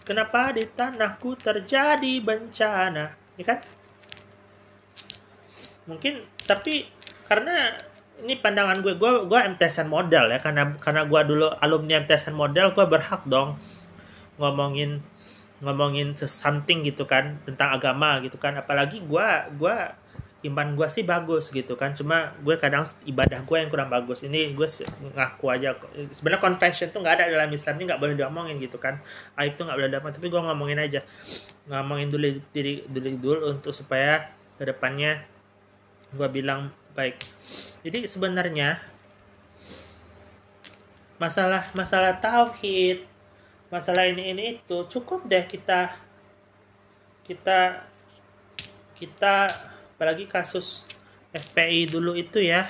kenapa 0.00 0.56
di 0.56 0.64
tanahku 0.64 1.36
terjadi 1.36 2.24
bencana? 2.24 3.12
Ya 3.36 3.44
kan? 3.44 3.60
Mungkin 5.84 6.24
tapi 6.46 6.86
karena 7.26 7.74
ini 8.22 8.40
pandangan 8.40 8.80
gue 8.80 8.96
gue 8.96 9.28
gue 9.28 9.40
MTSN 9.56 9.88
model 9.90 10.32
ya. 10.32 10.38
Karena 10.40 10.72
karena 10.80 11.04
gue 11.04 11.20
dulu 11.26 11.46
alumni 11.60 12.00
MTSN 12.00 12.32
model 12.32 12.72
gue 12.72 12.86
berhak 12.88 13.26
dong 13.28 13.60
ngomongin 14.40 15.00
ngomongin 15.64 16.12
something 16.16 16.84
gitu 16.84 17.08
kan 17.08 17.42
tentang 17.44 17.76
agama 17.76 18.22
gitu 18.24 18.40
kan. 18.40 18.56
Apalagi 18.56 19.04
gue 19.04 19.28
gue 19.60 19.76
iman 20.46 20.78
gue 20.78 20.88
sih 20.88 21.04
bagus 21.04 21.52
gitu 21.52 21.76
kan. 21.76 21.92
Cuma 21.92 22.32
gue 22.40 22.56
kadang 22.56 22.88
ibadah 23.04 23.44
gue 23.44 23.56
yang 23.60 23.68
kurang 23.68 23.92
bagus. 23.92 24.24
Ini 24.24 24.56
gue 24.56 24.68
ngaku 25.12 25.46
aja 25.52 25.76
sebenarnya 26.16 26.40
confession 26.40 26.88
tuh 26.88 27.04
nggak 27.04 27.20
ada 27.20 27.24
dalam 27.28 27.52
Islam 27.52 27.74
ini 27.76 27.84
nggak 27.92 28.00
boleh 28.00 28.14
diomongin 28.16 28.56
gitu 28.62 28.80
kan. 28.80 28.96
Aib 29.36 29.60
tuh 29.60 29.68
nggak 29.68 29.76
boleh 29.76 29.90
diomongin 29.92 30.16
tapi 30.16 30.28
gue 30.32 30.40
ngomongin 30.40 30.78
aja. 30.80 31.00
Ngomongin 31.68 32.08
dulu 32.08 32.28
diri 32.54 32.80
dulu 32.88 33.08
dulu 33.20 33.38
untuk 33.52 33.76
supaya 33.76 34.32
ke 34.56 34.64
depannya 34.64 35.35
gue 36.14 36.28
bilang 36.30 36.70
baik. 36.94 37.18
Jadi 37.82 38.06
sebenarnya 38.06 38.78
masalah 41.16 41.64
masalah 41.72 42.12
tauhid 42.20 43.08
masalah 43.72 44.04
ini 44.04 44.36
ini 44.36 44.44
itu 44.60 44.84
cukup 44.86 45.24
deh 45.24 45.42
kita 45.48 45.96
kita 47.24 47.88
kita 48.94 49.48
apalagi 49.96 50.28
kasus 50.28 50.84
FPI 51.34 51.90
dulu 51.90 52.14
itu 52.14 52.38
ya. 52.38 52.68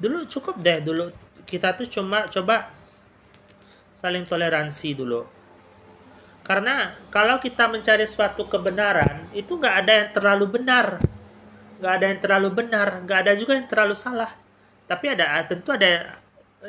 Dulu 0.00 0.26
cukup 0.26 0.58
deh 0.58 0.80
dulu 0.80 1.12
kita 1.44 1.76
tuh 1.76 1.86
cuma 1.86 2.26
coba 2.26 2.72
saling 4.00 4.24
toleransi 4.24 4.96
dulu. 4.96 5.22
Karena 6.40 6.98
kalau 7.12 7.38
kita 7.38 7.68
mencari 7.70 8.08
suatu 8.08 8.48
kebenaran 8.48 9.28
itu 9.36 9.54
nggak 9.54 9.76
ada 9.86 9.92
yang 9.92 10.08
terlalu 10.10 10.46
benar 10.58 10.98
nggak 11.80 11.92
ada 11.96 12.06
yang 12.12 12.20
terlalu 12.20 12.48
benar 12.52 12.88
nggak 13.08 13.18
ada 13.24 13.32
juga 13.34 13.56
yang 13.56 13.64
terlalu 13.64 13.96
salah. 13.96 14.30
Tapi 14.84 15.06
ada 15.16 15.40
tentu 15.48 15.72
ada 15.72 16.20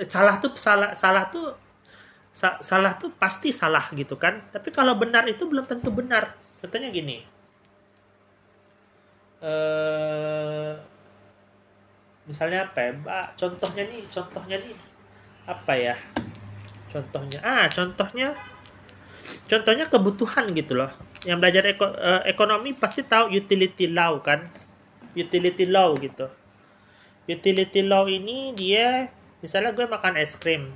salah 0.08 0.40
tuh 0.40 0.56
salah 0.56 0.96
salah 0.96 1.28
tuh 1.28 1.52
sa, 2.32 2.56
salah 2.64 2.96
tuh 2.96 3.12
pasti 3.20 3.52
salah 3.52 3.92
gitu 3.92 4.16
kan. 4.16 4.40
Tapi 4.56 4.72
kalau 4.72 4.96
benar 4.96 5.28
itu 5.28 5.44
belum 5.44 5.68
tentu 5.68 5.92
benar. 5.92 6.32
Contohnya 6.64 6.88
gini. 6.88 7.28
Eh 9.44 10.72
misalnya 12.24 12.72
apa 12.72 12.80
ya? 12.80 12.92
Contohnya 13.36 13.84
nih 13.84 14.02
contohnya 14.08 14.58
nih. 14.64 14.78
Apa 15.52 15.74
ya? 15.76 15.96
Contohnya 16.88 17.40
ah 17.44 17.68
contohnya 17.68 18.32
contohnya 19.52 19.86
kebutuhan 19.92 20.56
gitu 20.56 20.80
loh. 20.80 20.92
Yang 21.22 21.38
belajar 21.38 21.64
eko, 21.68 21.86
uh, 21.86 22.24
ekonomi 22.26 22.74
pasti 22.74 23.04
tahu 23.06 23.30
utility 23.30 23.92
law 23.92 24.24
kan 24.24 24.61
utility 25.18 25.66
law 25.68 25.96
gitu 25.98 26.28
utility 27.28 27.82
law 27.86 28.06
ini 28.08 28.56
dia 28.56 29.12
misalnya 29.40 29.72
gue 29.74 29.86
makan 29.86 30.20
es 30.20 30.38
krim 30.38 30.74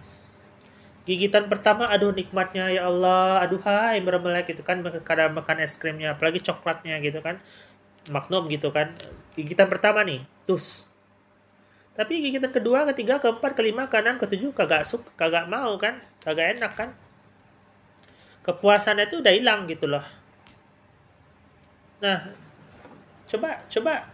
gigitan 1.06 1.46
pertama 1.46 1.86
aduh 1.86 2.10
nikmatnya 2.10 2.74
ya 2.74 2.89
Allah 2.89 3.46
aduh 3.46 3.62
hai 3.62 4.01
meremelek 4.01 4.51
gitu 4.51 4.65
kan 4.65 4.82
kadang 5.06 5.38
makan 5.38 5.62
es 5.62 5.77
krimnya 5.77 6.18
apalagi 6.18 6.42
coklatnya 6.42 6.98
gitu 7.01 7.22
kan 7.22 7.38
magnum 8.10 8.50
gitu 8.50 8.74
kan 8.74 8.98
gigitan 9.38 9.70
pertama 9.70 10.01
nih 10.01 10.25
tus 10.50 10.86
tapi 11.96 12.20
gigitan 12.20 12.51
kedua, 12.51 12.84
ketiga, 12.92 13.24
keempat, 13.24 13.56
kelima, 13.56 13.88
kanan, 13.88 14.20
ketujuh 14.20 14.51
kagak 14.51 14.84
suka, 14.84 15.08
kagak 15.15 15.48
mau 15.48 15.80
kan, 15.80 16.04
kagak 16.20 16.60
enak 16.60 16.75
kan. 16.75 16.89
Kepuasannya 18.44 19.08
itu 19.08 19.24
udah 19.24 19.32
hilang 19.32 19.63
gitu 19.65 19.88
loh. 19.88 20.04
Nah, 22.04 22.36
coba 23.32 23.63
coba. 23.72 24.12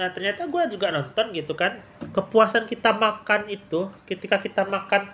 Nah 0.00 0.08
ternyata 0.08 0.48
gue 0.48 0.62
juga 0.72 0.88
nonton 0.88 1.28
gitu 1.36 1.52
kan. 1.52 1.76
Kepuasan 2.16 2.64
kita 2.64 2.96
makan 2.96 3.52
itu, 3.52 3.92
ketika 4.08 4.40
kita 4.40 4.64
makan 4.64 5.12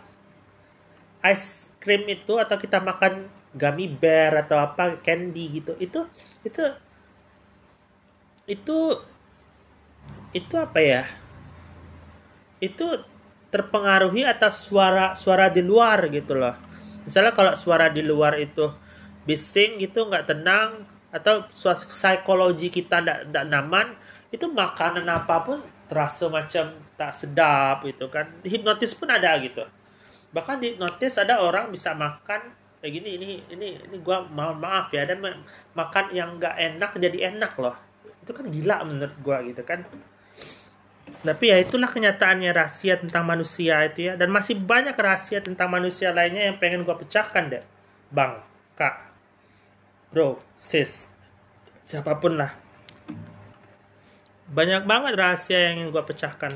ice 1.26 1.66
cream 1.82 2.06
itu 2.06 2.38
atau 2.38 2.54
kita 2.54 2.78
makan 2.78 3.26
gummy 3.50 3.90
bear 3.90 4.46
atau 4.46 4.62
apa 4.62 5.02
candy 5.02 5.58
gitu, 5.58 5.74
itu 5.82 6.06
itu 6.46 6.62
itu 8.46 8.78
itu 10.30 10.54
apa 10.54 10.78
ya 10.78 11.02
itu 12.62 13.02
terpengaruhi 13.50 14.22
atas 14.22 14.70
suara 14.70 15.18
suara 15.18 15.50
di 15.50 15.66
luar 15.66 16.06
gitu 16.14 16.38
loh 16.38 16.54
misalnya 17.02 17.34
kalau 17.34 17.52
suara 17.58 17.90
di 17.90 18.06
luar 18.06 18.38
itu 18.38 18.70
bising 19.26 19.82
gitu 19.82 20.06
nggak 20.06 20.30
tenang 20.30 20.86
atau 21.10 21.48
psikologi 21.50 22.70
kita 22.70 23.02
tidak 23.02 23.44
nyaman 23.48 23.96
itu 24.36 24.46
makanan 24.52 25.08
apa 25.08 25.40
pun 25.40 25.58
terasa 25.88 26.28
macam 26.28 26.76
tak 27.00 27.12
sedap 27.16 27.82
gitu 27.88 28.12
kan. 28.12 28.28
Hipnotis 28.44 28.92
pun 28.92 29.08
ada 29.08 29.32
gitu. 29.40 29.64
Bahkan 30.30 30.60
di 30.60 30.76
hipnotis 30.76 31.16
ada 31.16 31.40
orang 31.40 31.72
bisa 31.72 31.96
makan 31.96 32.52
kayak 32.84 32.92
gini 32.92 33.10
ini 33.16 33.28
ini 33.48 33.68
ini 33.88 33.96
gua 34.04 34.20
mohon 34.28 34.60
maaf 34.60 34.92
ya 34.92 35.08
dan 35.08 35.24
makan 35.72 36.04
yang 36.12 36.36
nggak 36.36 36.54
enak 36.54 36.90
jadi 37.00 37.32
enak 37.32 37.52
loh. 37.56 37.76
Itu 38.20 38.36
kan 38.36 38.46
gila 38.52 38.84
menurut 38.84 39.16
gua 39.24 39.40
gitu 39.40 39.64
kan. 39.64 39.88
Tapi 41.24 41.44
ya 41.48 41.56
itulah 41.58 41.88
kenyataannya 41.88 42.50
rahasia 42.52 43.00
tentang 43.00 43.24
manusia 43.24 43.82
itu 43.88 44.12
ya. 44.12 44.20
Dan 44.20 44.28
masih 44.28 44.58
banyak 44.60 44.94
rahasia 44.94 45.40
tentang 45.40 45.72
manusia 45.72 46.12
lainnya 46.12 46.52
yang 46.52 46.60
pengen 46.60 46.84
gua 46.84 47.00
pecahkan 47.00 47.48
deh. 47.48 47.64
Bang 48.12 48.44
kak 48.76 49.08
bro 50.12 50.36
sis 50.54 51.08
siapa 51.80 52.20
pun 52.20 52.36
lah 52.36 52.52
banyak 54.46 54.86
banget 54.86 55.12
rahasia 55.18 55.70
yang 55.70 55.82
ingin 55.82 55.90
gua 55.90 56.06
pecahkan. 56.06 56.54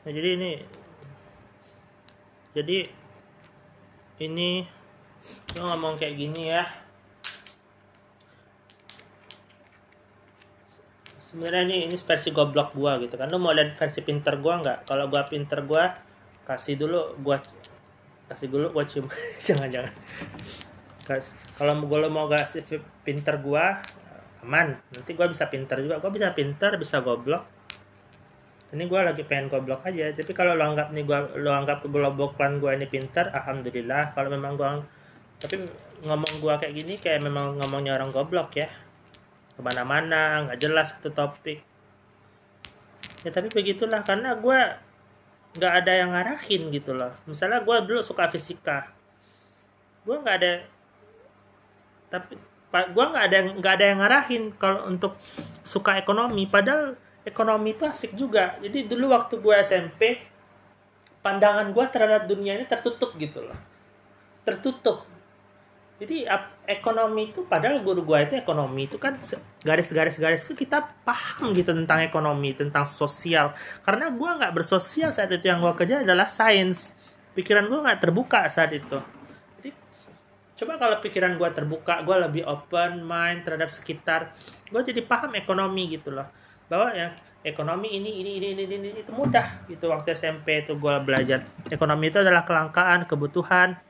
Nah, 0.00 0.10
jadi 0.10 0.28
ini 0.34 0.52
jadi 2.50 2.78
ini 4.26 4.66
ngomong 5.54 6.02
kayak 6.02 6.18
gini 6.18 6.50
ya. 6.50 6.66
Sebenarnya 11.30 11.62
ini 11.62 11.76
ini 11.86 11.94
versi 11.94 12.34
goblok 12.34 12.74
gua 12.74 12.98
gitu 12.98 13.14
kan. 13.14 13.30
Lu 13.30 13.38
mau 13.38 13.54
lihat 13.54 13.78
versi 13.78 14.02
pinter 14.02 14.34
gua 14.42 14.58
nggak? 14.58 14.78
Kalau 14.90 15.06
gua 15.06 15.22
pinter 15.30 15.62
gua 15.62 15.94
kasih 16.42 16.74
dulu 16.74 17.14
gua 17.22 17.38
kasih 18.26 18.50
dulu 18.50 18.74
gua 18.74 18.82
cium. 18.82 19.06
Jangan 19.46 19.70
jangan 19.70 19.94
kalau 21.58 21.72
gua 21.88 22.06
mau 22.06 22.30
kasih 22.30 22.62
pinter 23.02 23.40
gua 23.42 23.82
aman. 24.46 24.78
Nanti 24.94 25.10
gua 25.18 25.26
bisa 25.26 25.50
pinter 25.50 25.82
juga. 25.82 25.98
Gua 25.98 26.12
bisa 26.14 26.30
pinter 26.30 26.78
bisa 26.78 27.02
goblok. 27.02 27.42
Ini 28.70 28.86
gua 28.86 29.10
lagi 29.10 29.26
pengen 29.26 29.50
goblok 29.50 29.82
aja. 29.82 30.14
Tapi 30.14 30.30
kalau 30.30 30.54
lo 30.54 30.62
anggap 30.62 30.94
nih 30.94 31.02
gua 31.02 31.26
lo 31.34 31.50
anggap 31.50 31.82
goblokan 31.86 32.62
gua 32.62 32.78
ini 32.78 32.86
pinter 32.86 33.28
alhamdulillah. 33.34 34.14
Kalau 34.14 34.30
memang 34.30 34.54
gua 34.54 34.78
tapi 35.40 35.56
ngomong 36.04 36.32
gua 36.38 36.60
kayak 36.60 36.74
gini 36.76 36.94
kayak 37.00 37.24
memang 37.26 37.58
ngomongnya 37.58 37.98
orang 37.98 38.14
goblok 38.14 38.54
ya. 38.54 38.70
Ke 39.56 39.60
mana-mana 39.60 40.46
nggak 40.46 40.58
jelas 40.62 40.94
itu 40.96 41.10
topik. 41.10 41.60
Ya 43.20 43.28
tapi 43.28 43.52
begitulah 43.52 44.00
karena 44.00 44.32
gue 44.32 44.60
nggak 45.50 45.72
ada 45.84 45.92
yang 45.92 46.10
ngarahin 46.16 46.72
gitu 46.72 46.96
loh. 46.96 47.12
Misalnya 47.28 47.60
gue 47.60 47.76
dulu 47.84 48.00
suka 48.00 48.32
fisika. 48.32 48.88
Gue 50.08 50.16
nggak 50.16 50.36
ada 50.40 50.52
tapi 52.10 52.34
gue 52.70 53.04
nggak 53.06 53.24
ada 53.30 53.38
nggak 53.58 53.72
ada 53.78 53.84
yang 53.86 53.98
ngarahin 54.02 54.44
kalau 54.54 54.86
untuk 54.90 55.18
suka 55.62 55.98
ekonomi. 55.98 56.46
Padahal 56.50 56.98
ekonomi 57.22 57.74
itu 57.74 57.86
asik 57.86 58.14
juga. 58.18 58.58
Jadi 58.58 58.86
dulu 58.86 59.14
waktu 59.14 59.38
gue 59.38 59.54
SMP 59.62 60.18
pandangan 61.22 61.70
gue 61.70 61.84
terhadap 61.90 62.26
dunia 62.26 62.58
ini 62.58 62.66
tertutup 62.66 63.14
gitu 63.18 63.42
loh. 63.46 63.58
Tertutup. 64.42 65.06
Jadi 66.00 66.24
ekonomi 66.64 67.28
itu 67.28 67.44
padahal 67.44 67.84
guru 67.84 68.00
gua 68.00 68.24
itu 68.24 68.32
ekonomi 68.32 68.88
itu 68.88 68.96
kan 68.96 69.20
garis-garis 69.60 70.16
garis 70.16 70.48
itu 70.48 70.64
kita 70.64 70.96
paham 71.04 71.52
gitu 71.52 71.76
tentang 71.76 72.00
ekonomi 72.00 72.56
tentang 72.56 72.88
sosial. 72.88 73.52
Karena 73.84 74.08
gua 74.08 74.40
nggak 74.40 74.56
bersosial 74.56 75.12
saat 75.12 75.28
itu 75.28 75.44
yang 75.44 75.60
gua 75.60 75.76
kerja 75.76 76.00
adalah 76.00 76.24
sains. 76.24 76.96
Pikiran 77.36 77.68
gua 77.68 77.84
nggak 77.84 78.00
terbuka 78.00 78.48
saat 78.48 78.72
itu 78.72 79.19
coba 80.60 80.76
kalau 80.76 80.96
pikiran 81.00 81.40
gua 81.40 81.48
terbuka 81.56 82.04
gua 82.04 82.20
lebih 82.28 82.44
open 82.44 83.00
mind 83.00 83.48
terhadap 83.48 83.72
sekitar 83.72 84.36
gua 84.68 84.84
jadi 84.84 85.00
paham 85.00 85.32
ekonomi 85.32 85.96
gitu 85.96 86.12
loh 86.12 86.28
bahwa 86.68 86.92
yang 86.92 87.16
ekonomi 87.40 87.96
ini 87.96 88.20
ini 88.20 88.36
ini 88.36 88.52
ini 88.52 88.64
ini, 88.68 88.88
itu 89.00 89.08
mudah 89.16 89.64
gitu 89.72 89.88
waktu 89.88 90.12
SMP 90.12 90.68
itu 90.68 90.76
gua 90.76 91.00
belajar 91.00 91.48
ekonomi 91.72 92.12
itu 92.12 92.20
adalah 92.20 92.44
kelangkaan 92.44 93.08
kebutuhan 93.08 93.80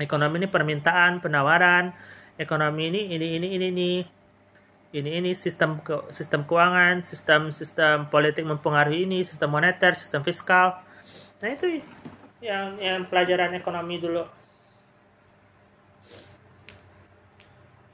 ekonomi 0.00 0.40
ini 0.40 0.48
permintaan 0.48 1.20
penawaran 1.20 1.92
ekonomi 2.40 2.88
ini 2.88 3.12
ini 3.12 3.26
ini 3.36 3.48
ini 3.52 3.68
ini 3.68 3.90
ini 4.92 5.10
ini 5.20 5.30
sistem 5.36 5.76
ke, 5.84 6.08
sistem 6.08 6.48
keuangan 6.48 7.04
sistem 7.04 7.52
sistem 7.52 8.08
politik 8.08 8.48
mempengaruhi 8.48 9.04
ini 9.04 9.20
sistem 9.28 9.52
moneter 9.52 9.92
sistem 9.92 10.24
fiskal 10.24 10.80
nah 11.44 11.48
itu 11.52 11.84
yang 12.40 12.80
yang 12.80 13.04
pelajaran 13.12 13.52
ekonomi 13.52 14.00
dulu 14.00 14.24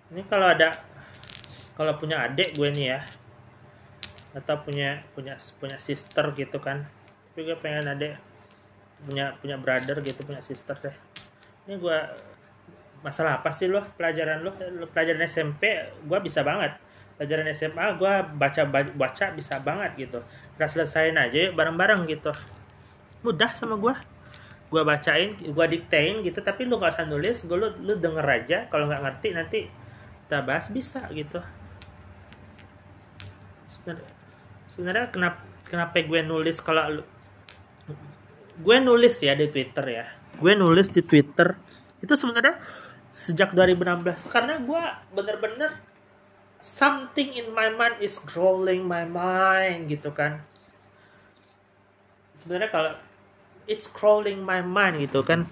ini 0.09 0.25
kalau 0.25 0.49
ada 0.49 0.73
kalau 1.77 1.95
punya 2.01 2.27
adik 2.27 2.57
gue 2.57 2.69
nih 2.75 2.87
ya 2.97 3.01
atau 4.37 4.61
punya 4.61 5.03
punya 5.13 5.35
punya 5.59 5.77
sister 5.81 6.33
gitu 6.37 6.59
kan. 6.61 6.87
Tapi 7.33 7.41
gue 7.45 7.57
pengen 7.59 7.87
adik 7.87 8.19
punya 9.07 9.31
punya 9.39 9.57
brother 9.57 10.03
gitu 10.03 10.27
punya 10.27 10.43
sister 10.43 10.75
deh. 10.79 10.97
Ini 11.69 11.79
gue 11.79 11.99
masalah 12.99 13.39
apa 13.39 13.55
sih 13.55 13.71
lo 13.71 13.79
pelajaran 13.95 14.43
lo, 14.43 14.51
pelajaran 14.91 15.23
SMP 15.29 15.77
gue 16.03 16.19
bisa 16.25 16.43
banget. 16.43 16.75
Pelajaran 17.19 17.51
SMA 17.55 17.85
gue 17.99 18.13
baca 18.39 18.63
baca 18.95 19.25
bisa 19.35 19.55
banget 19.63 20.09
gitu. 20.09 20.21
Kita 20.57 20.67
selesaiin 20.67 21.19
aja 21.19 21.51
bareng-bareng 21.55 22.07
gitu. 22.11 22.33
Mudah 23.23 23.53
sama 23.55 23.79
gue 23.79 23.95
gue 24.69 24.83
bacain 24.85 25.33
gue 25.33 25.67
diktein 25.73 26.21
gitu 26.21 26.45
tapi 26.45 26.69
lu 26.69 26.77
gak 26.77 26.93
usah 26.93 27.09
nulis 27.09 27.41
gue 27.49 27.57
lu, 27.57 27.69
lu 27.83 27.95
denger 27.97 28.27
aja. 28.27 28.59
Kalau 28.69 28.91
nggak 28.91 29.03
ngerti 29.03 29.29
nanti 29.33 29.61
kita 30.29 30.45
bahas 30.45 30.69
bisa 30.69 31.09
gitu. 31.17 31.41
Sebenarnya 34.69 35.09
kenapa 35.09 35.41
kenapa 35.65 36.05
gue 36.05 36.21
nulis 36.21 36.61
kalau 36.61 37.01
gue 38.61 38.77
nulis 38.85 39.17
ya 39.25 39.33
di 39.33 39.49
Twitter 39.49 39.85
ya. 39.89 40.05
Gue 40.37 40.53
nulis 40.53 40.93
di 40.93 41.01
Twitter. 41.01 41.57
Itu 42.05 42.13
sebenarnya 42.13 42.61
sejak 43.17 43.57
2016 43.57 44.29
karena 44.29 44.61
gue 44.61 44.83
bener-bener 45.17 45.81
something 46.61 47.33
in 47.33 47.49
my 47.57 47.73
mind 47.73 47.97
is 48.05 48.21
growing 48.21 48.85
my 48.85 49.09
mind 49.09 49.89
gitu 49.89 50.13
kan. 50.13 50.45
Sebenarnya 52.45 52.69
kalau 52.69 52.93
it's 53.65 53.89
crawling 53.89 54.45
my 54.45 54.61
mind 54.61 55.01
gitu 55.01 55.25
kan 55.25 55.49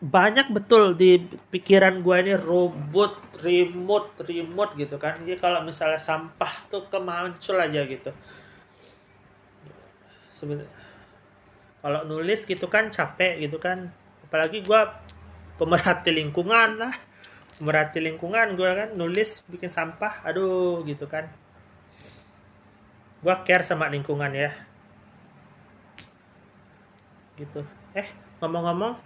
banyak 0.00 0.48
betul 0.48 0.96
di 0.96 1.20
pikiran 1.52 2.00
gue 2.00 2.16
ini 2.24 2.32
robot 2.32 3.36
remote 3.44 4.24
remote 4.24 4.72
gitu 4.80 4.96
kan. 4.96 5.20
Jadi 5.20 5.36
kalau 5.36 5.60
misalnya 5.60 6.00
sampah 6.00 6.64
tuh 6.72 6.88
kemancul 6.88 7.60
aja 7.60 7.84
gitu. 7.84 8.08
Sebenarnya 10.32 10.72
kalau 11.84 12.00
nulis 12.08 12.48
gitu 12.48 12.64
kan 12.72 12.88
capek 12.88 13.44
gitu 13.44 13.60
kan. 13.60 13.92
Apalagi 14.24 14.64
gue 14.64 14.80
pemerhati 15.60 16.16
lingkungan 16.16 16.80
lah. 16.80 16.96
Pemerhati 17.60 18.00
lingkungan 18.00 18.56
gue 18.56 18.70
kan 18.72 18.96
nulis 18.96 19.44
bikin 19.52 19.68
sampah 19.68 20.24
aduh 20.24 20.80
gitu 20.88 21.04
kan. 21.04 21.28
Gue 23.20 23.36
care 23.44 23.68
sama 23.68 23.92
lingkungan 23.92 24.32
ya. 24.32 24.48
Gitu. 27.36 27.60
Eh 27.92 28.08
ngomong-ngomong 28.40 28.96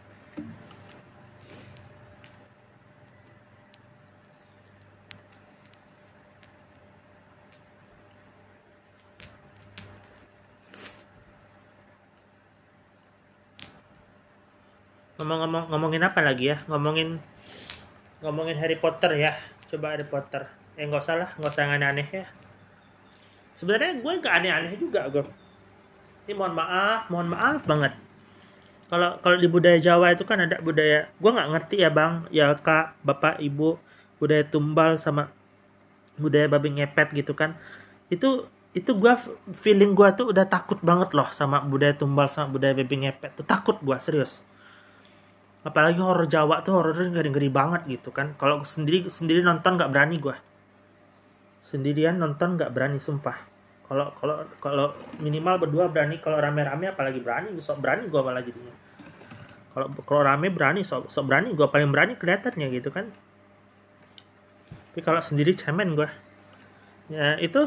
ngomong-ngomong 15.24 15.72
ngomongin 15.72 16.04
apa 16.04 16.20
lagi 16.20 16.52
ya? 16.52 16.60
Ngomongin 16.68 17.16
ngomongin 18.20 18.60
Harry 18.60 18.76
Potter 18.76 19.16
ya. 19.16 19.32
Coba 19.72 19.96
Harry 19.96 20.04
Potter. 20.04 20.44
Eh 20.76 20.84
nggak 20.84 21.00
usah 21.00 21.16
lah 21.16 21.30
nggak 21.40 21.48
usah 21.48 21.64
aneh-aneh 21.64 22.08
ya. 22.12 22.28
Sebenarnya 23.56 23.96
gue 24.04 24.12
nggak 24.20 24.34
aneh-aneh 24.36 24.76
juga 24.76 25.08
gue 25.08 25.24
ini 26.24 26.32
mohon 26.36 26.56
maaf 26.56 27.08
mohon 27.08 27.28
maaf 27.32 27.64
banget. 27.64 27.96
Kalau 28.92 29.16
kalau 29.24 29.36
di 29.40 29.48
budaya 29.48 29.80
Jawa 29.80 30.12
itu 30.12 30.28
kan 30.28 30.44
ada 30.44 30.60
budaya 30.60 31.08
gue 31.08 31.30
nggak 31.32 31.48
ngerti 31.56 31.76
ya 31.80 31.88
bang. 31.88 32.28
Ya 32.28 32.52
kak 32.52 33.00
bapak 33.00 33.40
ibu 33.40 33.80
budaya 34.20 34.44
tumbal 34.44 35.00
sama 35.00 35.32
budaya 36.20 36.52
babi 36.52 36.80
ngepet 36.80 37.16
gitu 37.16 37.32
kan. 37.32 37.56
Itu 38.12 38.48
itu 38.76 38.90
gue 38.92 39.14
feeling 39.56 39.96
gue 39.96 40.08
tuh 40.12 40.34
udah 40.34 40.44
takut 40.44 40.76
banget 40.84 41.14
loh 41.16 41.30
sama 41.32 41.64
budaya 41.64 41.96
tumbal 41.96 42.28
sama 42.28 42.52
budaya 42.52 42.76
babi 42.76 43.08
ngepet. 43.08 43.40
Tuh 43.40 43.46
takut 43.46 43.80
gue 43.80 43.96
serius 44.00 44.44
apalagi 45.64 45.98
horor 45.98 46.28
Jawa 46.28 46.60
tuh 46.60 46.76
horornya 46.76 47.08
ngeri-ngeri 47.08 47.48
banget 47.48 47.82
gitu 47.88 48.12
kan. 48.12 48.36
Kalau 48.36 48.62
sendiri 48.62 49.08
sendiri 49.08 49.40
nonton 49.40 49.80
nggak 49.80 49.90
berani 49.90 50.20
gue 50.20 50.36
sendirian 51.64 52.20
nonton 52.20 52.60
nggak 52.60 52.70
berani 52.70 53.00
sumpah. 53.00 53.40
Kalau 53.88 54.12
kalau 54.20 54.44
kalau 54.60 54.86
minimal 55.16 55.56
berdua 55.64 55.88
berani. 55.88 56.20
Kalau 56.20 56.36
rame-rame 56.36 56.92
apalagi 56.92 57.24
berani 57.24 57.56
sok 57.56 57.80
berani 57.80 58.04
gue 58.12 58.20
apalagi 58.20 58.52
jadinya. 58.52 58.74
Kalau 59.72 59.86
kalau 60.04 60.22
rame 60.22 60.52
berani 60.52 60.84
sok 60.84 61.08
sok 61.08 61.24
berani 61.24 61.56
gue 61.56 61.64
paling 61.64 61.88
berani 61.88 62.20
kelihatannya 62.20 62.68
gitu 62.68 62.92
kan. 62.92 63.08
Tapi 64.92 65.00
kalau 65.00 65.24
sendiri 65.24 65.56
cemen 65.56 65.96
gue 65.96 66.06
ya 67.08 67.40
itu 67.40 67.64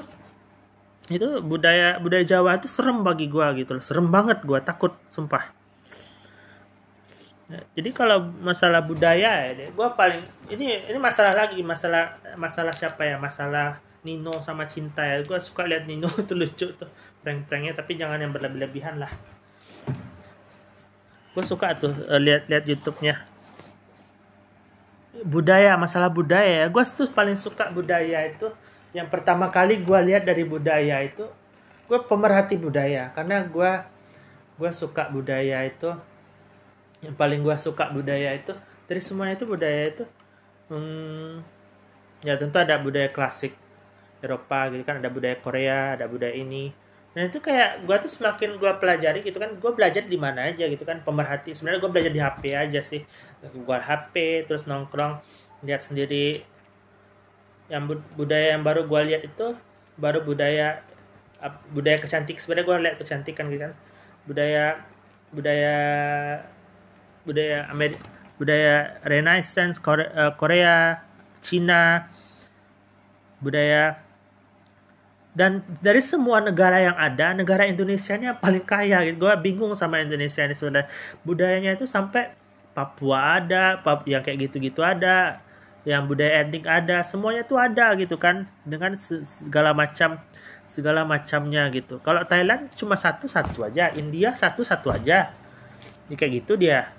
itu 1.10 1.42
budaya 1.42 1.98
budaya 2.02 2.26
Jawa 2.26 2.62
itu 2.62 2.70
serem 2.70 3.02
bagi 3.02 3.26
gue 3.26 3.46
gitu 3.66 3.82
loh. 3.82 3.84
Serem 3.84 4.14
banget 4.14 4.46
gue 4.46 4.62
takut 4.62 4.94
sumpah 5.10 5.57
jadi 7.48 7.90
kalau 7.96 8.28
masalah 8.44 8.84
budaya 8.84 9.56
ya, 9.56 9.72
gue 9.72 9.88
paling 9.96 10.20
ini 10.52 10.84
ini 10.84 11.00
masalah 11.00 11.32
lagi 11.32 11.64
masalah 11.64 12.20
masalah 12.36 12.76
siapa 12.76 13.08
ya? 13.08 13.16
Masalah 13.16 13.80
Nino 14.04 14.36
sama 14.44 14.68
cinta 14.68 15.08
ya. 15.08 15.24
Gue 15.24 15.40
suka 15.40 15.64
lihat 15.64 15.88
Nino 15.88 16.12
tuh 16.28 16.36
lucu 16.36 16.68
tuh 16.76 16.92
prank-pranknya 17.24 17.72
tapi 17.72 17.96
jangan 17.96 18.20
yang 18.20 18.36
berlebih-lebihan 18.36 19.00
lah. 19.00 19.12
Gue 21.32 21.44
suka 21.48 21.72
tuh 21.80 21.96
uh, 22.12 22.20
lihat-lihat 22.20 22.68
YouTube-nya. 22.68 23.24
Budaya 25.24 25.80
masalah 25.80 26.12
budaya 26.12 26.64
ya. 26.64 26.68
Gue 26.68 26.84
tuh 26.84 27.08
paling 27.16 27.40
suka 27.40 27.72
budaya 27.72 28.28
itu 28.28 28.52
yang 28.92 29.08
pertama 29.08 29.48
kali 29.48 29.80
gue 29.80 30.00
lihat 30.04 30.28
dari 30.28 30.44
budaya 30.44 31.00
itu 31.00 31.24
gue 31.88 32.00
pemerhati 32.04 32.60
budaya. 32.60 33.16
Karena 33.16 33.40
gue 33.48 33.72
gue 34.60 34.72
suka 34.76 35.08
budaya 35.08 35.64
itu 35.64 35.96
yang 37.06 37.14
paling 37.14 37.46
gue 37.46 37.56
suka 37.62 37.94
budaya 37.94 38.34
itu 38.34 38.54
dari 38.90 39.02
semuanya 39.04 39.38
itu 39.38 39.46
budaya 39.46 39.82
itu 39.94 40.04
hmm, 40.74 41.44
ya 42.26 42.34
tentu 42.40 42.58
ada 42.58 42.82
budaya 42.82 43.12
klasik 43.14 43.54
Eropa 44.22 44.74
gitu 44.74 44.82
kan 44.82 44.98
ada 44.98 45.10
budaya 45.14 45.38
Korea 45.38 45.94
ada 45.98 46.10
budaya 46.10 46.34
ini. 46.34 46.74
Dan 47.18 47.34
itu 47.34 47.42
kayak 47.42 47.82
gue 47.82 47.98
tuh 48.06 48.12
semakin 48.14 48.62
gue 48.62 48.72
pelajari 48.78 49.26
gitu 49.26 49.42
kan 49.42 49.50
gue 49.58 49.72
belajar 49.74 50.06
di 50.06 50.18
mana 50.22 50.54
aja 50.54 50.70
gitu 50.70 50.86
kan 50.86 51.02
pemerhati 51.02 51.50
sebenarnya 51.58 51.82
gue 51.82 51.92
belajar 51.92 52.12
di 52.14 52.22
HP 52.22 52.44
aja 52.54 52.82
sih. 52.82 53.02
Gue 53.42 53.78
HP 53.78 54.46
terus 54.46 54.70
nongkrong 54.70 55.22
lihat 55.66 55.82
sendiri. 55.82 56.46
Yang 57.74 58.06
budaya 58.14 58.54
yang 58.58 58.62
baru 58.62 58.86
gue 58.86 59.02
lihat 59.14 59.24
itu 59.26 59.58
baru 59.98 60.22
budaya 60.22 60.86
budaya 61.74 61.98
kecantik. 61.98 62.38
Sebenarnya 62.38 62.66
gue 62.70 62.78
lihat 62.86 62.98
kecantikan 63.02 63.50
gitu 63.50 63.62
kan. 63.66 63.74
Budaya 64.30 64.86
budaya 65.34 65.78
budaya 67.28 67.68
Amerika 67.68 68.00
budaya 68.38 69.02
Renaissance 69.04 69.82
Korea, 69.82 70.10
uh, 70.14 70.32
Korea 70.38 71.02
Cina 71.42 72.08
budaya 73.42 74.02
dan 75.38 75.62
dari 75.86 76.02
semua 76.02 76.42
negara 76.42 76.82
yang 76.82 76.98
ada 76.98 77.38
negara 77.38 77.70
Indonesia 77.70 78.18
yang 78.18 78.42
paling 78.42 78.66
kaya 78.66 79.06
gitu. 79.06 79.22
Gue 79.22 79.34
bingung 79.38 79.78
sama 79.78 80.02
Indonesia 80.02 80.42
ini 80.42 80.58
sebenarnya. 80.58 80.90
Budayanya 81.22 81.78
itu 81.78 81.86
sampai 81.86 82.34
Papua 82.74 83.38
ada 83.38 83.78
Pap 83.78 84.02
yang 84.10 84.26
kayak 84.26 84.50
gitu-gitu 84.50 84.82
ada 84.82 85.42
yang 85.86 86.10
budaya 86.10 86.42
etnik 86.42 86.66
ada 86.66 87.06
semuanya 87.06 87.46
tuh 87.46 87.56
ada 87.62 87.94
gitu 87.96 88.18
kan 88.18 88.50
dengan 88.66 88.98
segala 88.98 89.78
macam 89.78 90.18
segala 90.66 91.06
macamnya 91.06 91.70
gitu. 91.70 92.02
Kalau 92.02 92.26
Thailand 92.26 92.74
cuma 92.74 92.98
satu 92.98 93.30
satu 93.30 93.62
aja 93.70 93.94
India 93.94 94.34
satu 94.34 94.66
satu 94.66 94.90
aja. 94.90 95.30
Ini 96.10 96.18
kayak 96.18 96.34
gitu 96.44 96.58
dia 96.58 96.97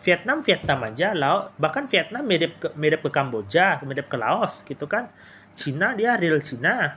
Vietnam 0.00 0.40
Vietnam 0.40 0.78
aja 0.88 1.12
Laos. 1.12 1.52
Bahkan 1.60 1.84
Vietnam 1.92 2.24
mirip 2.24 2.52
ke 2.56 2.68
mirip 2.76 3.04
ke 3.04 3.10
Kamboja 3.12 3.80
mirip 3.84 4.08
ke 4.08 4.16
Laos 4.16 4.64
gitu 4.64 4.88
kan. 4.88 5.12
Cina 5.52 5.92
dia 5.92 6.16
real 6.16 6.40
Cina 6.40 6.96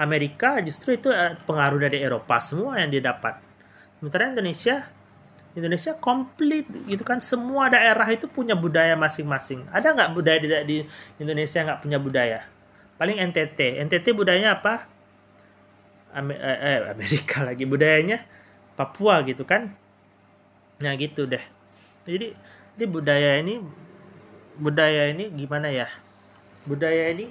Amerika 0.00 0.56
justru 0.64 0.96
itu 0.96 1.12
eh, 1.12 1.36
pengaruh 1.44 1.76
dari 1.76 2.00
Eropa 2.00 2.40
semua 2.40 2.80
yang 2.80 2.88
dia 2.88 3.04
dapat. 3.04 3.36
Sementara 4.00 4.32
Indonesia 4.32 4.88
Indonesia 5.52 5.92
komplit 6.00 6.64
gitu 6.88 7.04
kan. 7.04 7.20
Semua 7.20 7.68
daerah 7.68 8.08
itu 8.08 8.24
punya 8.24 8.56
budaya 8.56 8.96
masing-masing. 8.96 9.68
Ada 9.68 9.92
nggak 9.92 10.10
budaya 10.16 10.38
di, 10.40 10.48
di 10.64 10.76
Indonesia 11.20 11.60
nggak 11.60 11.80
punya 11.84 11.98
budaya? 12.00 12.40
Paling 12.96 13.20
NTT 13.20 13.84
NTT 13.84 14.16
budayanya 14.16 14.56
apa? 14.56 14.88
Eh, 16.16 16.24
eh, 16.40 16.88
Amerika 16.88 17.44
lagi. 17.48 17.68
Budayanya 17.68 18.24
Papua 18.80 19.20
gitu 19.28 19.44
kan. 19.44 19.76
Nah 20.78 20.94
gitu 20.94 21.28
deh 21.28 21.57
jadi 22.08 22.32
di 22.80 22.86
budaya 22.88 23.36
ini 23.36 23.60
budaya 24.56 25.12
ini 25.12 25.28
gimana 25.28 25.68
ya? 25.68 25.92
Budaya 26.64 27.12
ini 27.12 27.28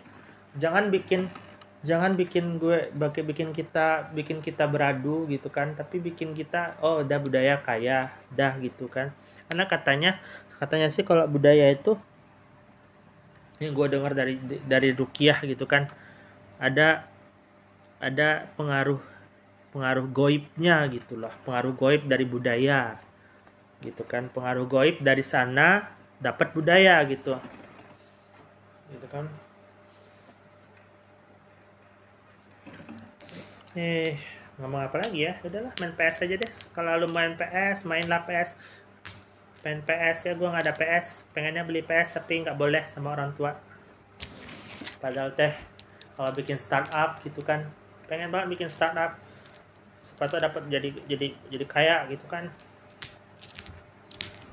jangan 0.54 0.94
bikin 0.94 1.34
jangan 1.82 2.14
bikin 2.14 2.62
gue 2.62 2.94
bagi 2.94 3.26
bikin 3.26 3.58
kita 3.58 4.14
bikin 4.14 4.46
kita 4.46 4.70
beradu 4.70 5.26
gitu 5.26 5.50
kan. 5.50 5.74
Tapi 5.74 5.98
bikin 5.98 6.38
kita 6.38 6.78
oh 6.86 7.02
udah 7.02 7.18
budaya 7.18 7.58
kaya 7.58 8.14
dah 8.30 8.54
gitu 8.62 8.86
kan. 8.86 9.10
Karena 9.50 9.66
katanya 9.66 10.12
katanya 10.62 10.94
sih 10.94 11.02
kalau 11.02 11.26
budaya 11.26 11.74
itu 11.74 11.98
yang 13.58 13.74
gue 13.74 13.88
dengar 13.90 14.14
dari 14.14 14.38
dari 14.70 14.94
rukiah 14.94 15.42
gitu 15.42 15.66
kan. 15.66 15.90
Ada 16.62 17.02
ada 17.98 18.46
pengaruh 18.54 19.02
pengaruh 19.74 20.06
goibnya 20.06 20.86
gitu 20.94 21.18
loh. 21.18 21.34
Pengaruh 21.42 21.74
goib 21.74 22.06
dari 22.06 22.30
budaya 22.30 23.07
gitu 23.82 24.04
kan. 24.06 24.30
Pengaruh 24.32 24.66
goib 24.66 25.02
dari 25.02 25.22
sana 25.22 25.98
dapat 26.18 26.54
budaya 26.54 26.98
gitu. 27.06 27.38
Gitu 28.90 29.08
kan. 29.10 29.30
Eh 33.78 34.18
ngomong 34.58 34.90
apa 34.90 34.98
lagi 35.06 35.30
ya? 35.30 35.38
Udahlah 35.46 35.74
main 35.78 35.94
PS 35.94 36.26
aja 36.26 36.36
deh. 36.42 36.52
Kalau 36.74 36.92
lu 36.98 37.08
main 37.14 37.38
PS 37.38 37.86
mainlah 37.86 38.26
PS 38.26 38.58
main 39.66 39.84
PS 39.84 40.32
ya 40.32 40.34
gue 40.38 40.48
nggak 40.48 40.64
ada 40.64 40.76
PS 40.80 41.28
pengennya 41.36 41.68
beli 41.68 41.84
PS 41.84 42.16
tapi 42.16 42.40
nggak 42.42 42.58
boleh 42.58 42.84
sama 42.90 43.14
orang 43.14 43.36
tua. 43.38 43.54
Padahal 44.98 45.36
teh 45.38 45.54
kalau 46.18 46.32
bikin 46.34 46.58
startup 46.58 47.22
gitu 47.22 47.46
kan. 47.46 47.70
Pengen 48.10 48.34
banget 48.34 48.58
bikin 48.58 48.70
startup. 48.72 49.20
Sepatu 50.02 50.42
dapat 50.42 50.66
jadi 50.72 50.90
jadi 51.06 51.28
jadi 51.54 51.66
kaya 51.68 51.96
gitu 52.10 52.26
kan 52.26 52.50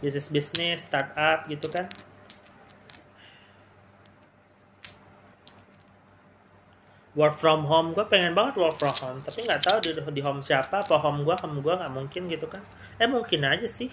bisnis 0.05 0.29
bisnis 0.29 0.85
startup 0.85 1.49
gitu 1.49 1.73
kan. 1.73 1.89
Work 7.17 7.41
from 7.41 7.65
home 7.65 7.97
gue 7.97 8.05
pengen 8.11 8.37
banget 8.37 8.61
work 8.61 8.77
from 8.77 8.93
home 9.01 9.19
tapi 9.25 9.49
nggak 9.49 9.65
tahu 9.65 9.81
di, 9.81 9.97
di 9.97 10.21
home 10.21 10.45
siapa 10.45 10.85
apa 10.85 11.01
home 11.01 11.25
gue 11.25 11.33
home 11.41 11.65
gue 11.65 11.73
nggak 11.73 11.93
mungkin 11.95 12.29
gitu 12.29 12.45
kan. 12.53 12.61
Eh 13.01 13.09
mungkin 13.09 13.49
aja 13.49 13.65
sih. 13.65 13.89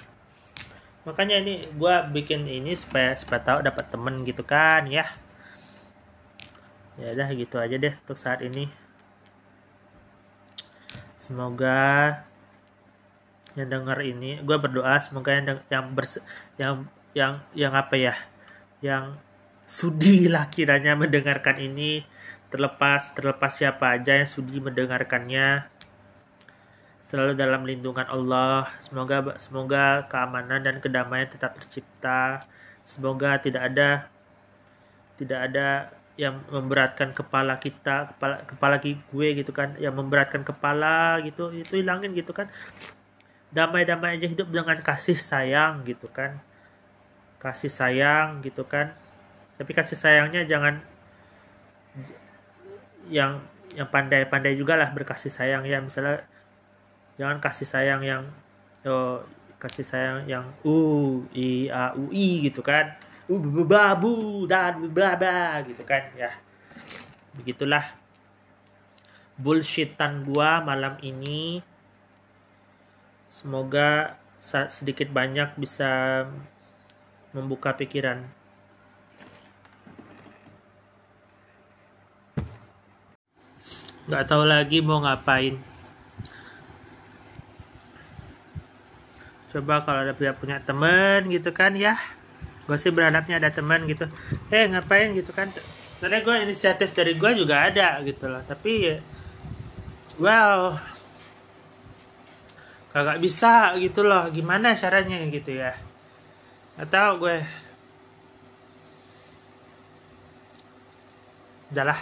Makanya 1.08 1.40
ini 1.40 1.58
gue 1.64 1.96
bikin 2.12 2.44
ini 2.46 2.76
supaya 2.76 3.16
supaya 3.16 3.40
tahu 3.40 3.60
dapat 3.64 3.88
temen 3.88 4.20
gitu 4.28 4.44
kan 4.44 4.84
ya. 4.92 5.08
Ya 7.00 7.16
udah 7.16 7.30
gitu 7.32 7.56
aja 7.56 7.80
deh 7.80 7.94
untuk 7.96 8.20
saat 8.20 8.44
ini. 8.44 8.68
Semoga 11.16 12.26
yang 13.60 13.68
dengar 13.68 14.00
ini 14.00 14.40
gue 14.40 14.58
berdoa 14.58 14.96
semoga 15.00 15.36
yang 15.36 15.60
yang 15.68 15.86
bers 15.92 16.20
yang 16.56 16.88
yang 17.12 17.34
yang 17.52 17.74
apa 17.76 17.96
ya 18.00 18.16
yang 18.80 19.20
sudi 19.68 20.28
lah 20.28 20.52
kiranya 20.52 21.00
mendengarkan 21.00 21.56
ini 21.60 22.04
terlepas 22.52 23.16
terlepas 23.16 23.52
siapa 23.56 23.96
aja 23.96 24.20
yang 24.20 24.28
sudi 24.28 24.60
mendengarkannya. 24.60 25.64
Selalu 27.00 27.40
dalam 27.40 27.64
lindungan 27.64 28.08
Allah 28.12 28.68
semoga 28.84 29.40
semoga 29.40 30.06
keamanan 30.12 30.60
dan 30.60 30.84
kedamaian 30.84 31.32
tetap 31.32 31.56
tercipta. 31.56 32.44
Semoga 32.84 33.40
tidak 33.40 33.72
ada 33.72 34.12
tidak 35.16 35.40
ada 35.48 35.68
yang 36.20 36.44
memberatkan 36.52 37.16
kepala 37.16 37.56
kita 37.56 38.12
kepala 38.16 38.44
kepala 38.44 38.76
gue 38.84 39.28
gitu 39.32 39.52
kan 39.56 39.80
yang 39.80 39.96
memberatkan 39.96 40.44
kepala 40.44 41.24
gitu 41.24 41.56
itu 41.56 41.80
hilangin 41.80 42.12
gitu 42.12 42.36
kan 42.36 42.52
damai-damai 43.52 44.16
aja 44.16 44.28
hidup 44.28 44.48
dengan 44.48 44.80
kasih 44.80 45.20
sayang 45.20 45.84
gitu 45.84 46.08
kan. 46.08 46.40
Kasih 47.38 47.72
sayang 47.72 48.40
gitu 48.42 48.64
kan. 48.64 48.96
Tapi 49.60 49.72
kasih 49.76 50.00
sayangnya 50.00 50.48
jangan 50.48 50.80
yang 53.12 53.44
yang 53.76 53.88
pandai-pandai 53.88 54.56
juga 54.56 54.80
lah 54.80 54.90
berkasih 54.96 55.32
sayang 55.32 55.68
ya. 55.68 55.84
Misalnya 55.84 56.24
jangan 57.20 57.44
kasih 57.44 57.68
sayang 57.68 58.02
yang 58.02 58.24
oh, 58.88 59.20
kasih 59.60 59.86
sayang 59.86 60.26
yang 60.26 60.48
u 60.64 61.22
i 61.36 61.68
a 61.68 61.92
u 61.94 62.08
i 62.10 62.48
gitu 62.48 62.64
kan. 62.64 62.96
Babu 63.68 64.48
dan 64.48 64.80
baba 64.92 65.60
gitu 65.68 65.84
kan 65.84 66.08
ya. 66.16 66.32
Begitulah 67.36 67.96
bullshitan 69.40 70.24
gua 70.28 70.64
malam 70.64 70.96
ini 71.04 71.64
semoga 73.42 74.22
sedikit 74.70 75.10
banyak 75.10 75.58
bisa 75.58 76.24
membuka 77.34 77.74
pikiran. 77.74 78.22
Nggak 84.06 84.26
tahu 84.30 84.44
lagi 84.46 84.78
mau 84.86 85.02
ngapain. 85.02 85.58
Coba 89.50 89.82
kalau 89.84 90.06
ada 90.06 90.14
punya 90.14 90.62
temen 90.62 91.26
gitu 91.34 91.50
kan 91.50 91.74
ya. 91.74 91.98
Gue 92.70 92.78
sih 92.78 92.94
berharapnya 92.94 93.42
ada 93.42 93.50
teman 93.50 93.90
gitu. 93.90 94.06
Eh 94.54 94.70
ngapain 94.70 95.18
gitu 95.18 95.34
kan? 95.34 95.50
Karena 95.98 96.22
gue 96.22 96.36
inisiatif 96.46 96.94
dari 96.94 97.18
gue 97.18 97.32
juga 97.34 97.68
ada 97.68 97.98
gitu 98.06 98.30
loh. 98.30 98.46
Tapi 98.46 98.72
ya 98.86 98.98
well 100.22 100.78
kagak 102.92 103.24
bisa 103.24 103.72
gitu 103.80 104.04
loh 104.04 104.28
gimana 104.28 104.76
caranya 104.76 105.18
gitu 105.32 105.56
ya? 105.56 105.76
Atau 106.76 107.24
gue. 107.24 107.40
Udahlah 111.72 112.00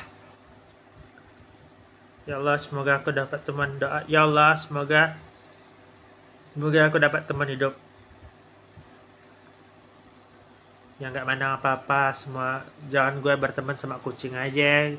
ya 2.30 2.38
Allah 2.38 2.62
semoga 2.62 3.02
aku 3.02 3.10
dapat 3.10 3.42
teman 3.42 3.78
doa. 3.82 4.06
Ya 4.06 4.26
Allah 4.26 4.54
semoga 4.58 5.18
semoga 6.54 6.80
aku 6.90 6.98
dapat 7.02 7.22
teman 7.26 7.50
hidup. 7.50 7.74
Yang 11.02 11.10
nggak 11.16 11.28
mandang 11.30 11.54
apa-apa 11.58 12.14
semua 12.14 12.66
jangan 12.90 13.18
gue 13.22 13.34
berteman 13.34 13.78
sama 13.78 13.98
kucing 14.02 14.38
aja. 14.38 14.94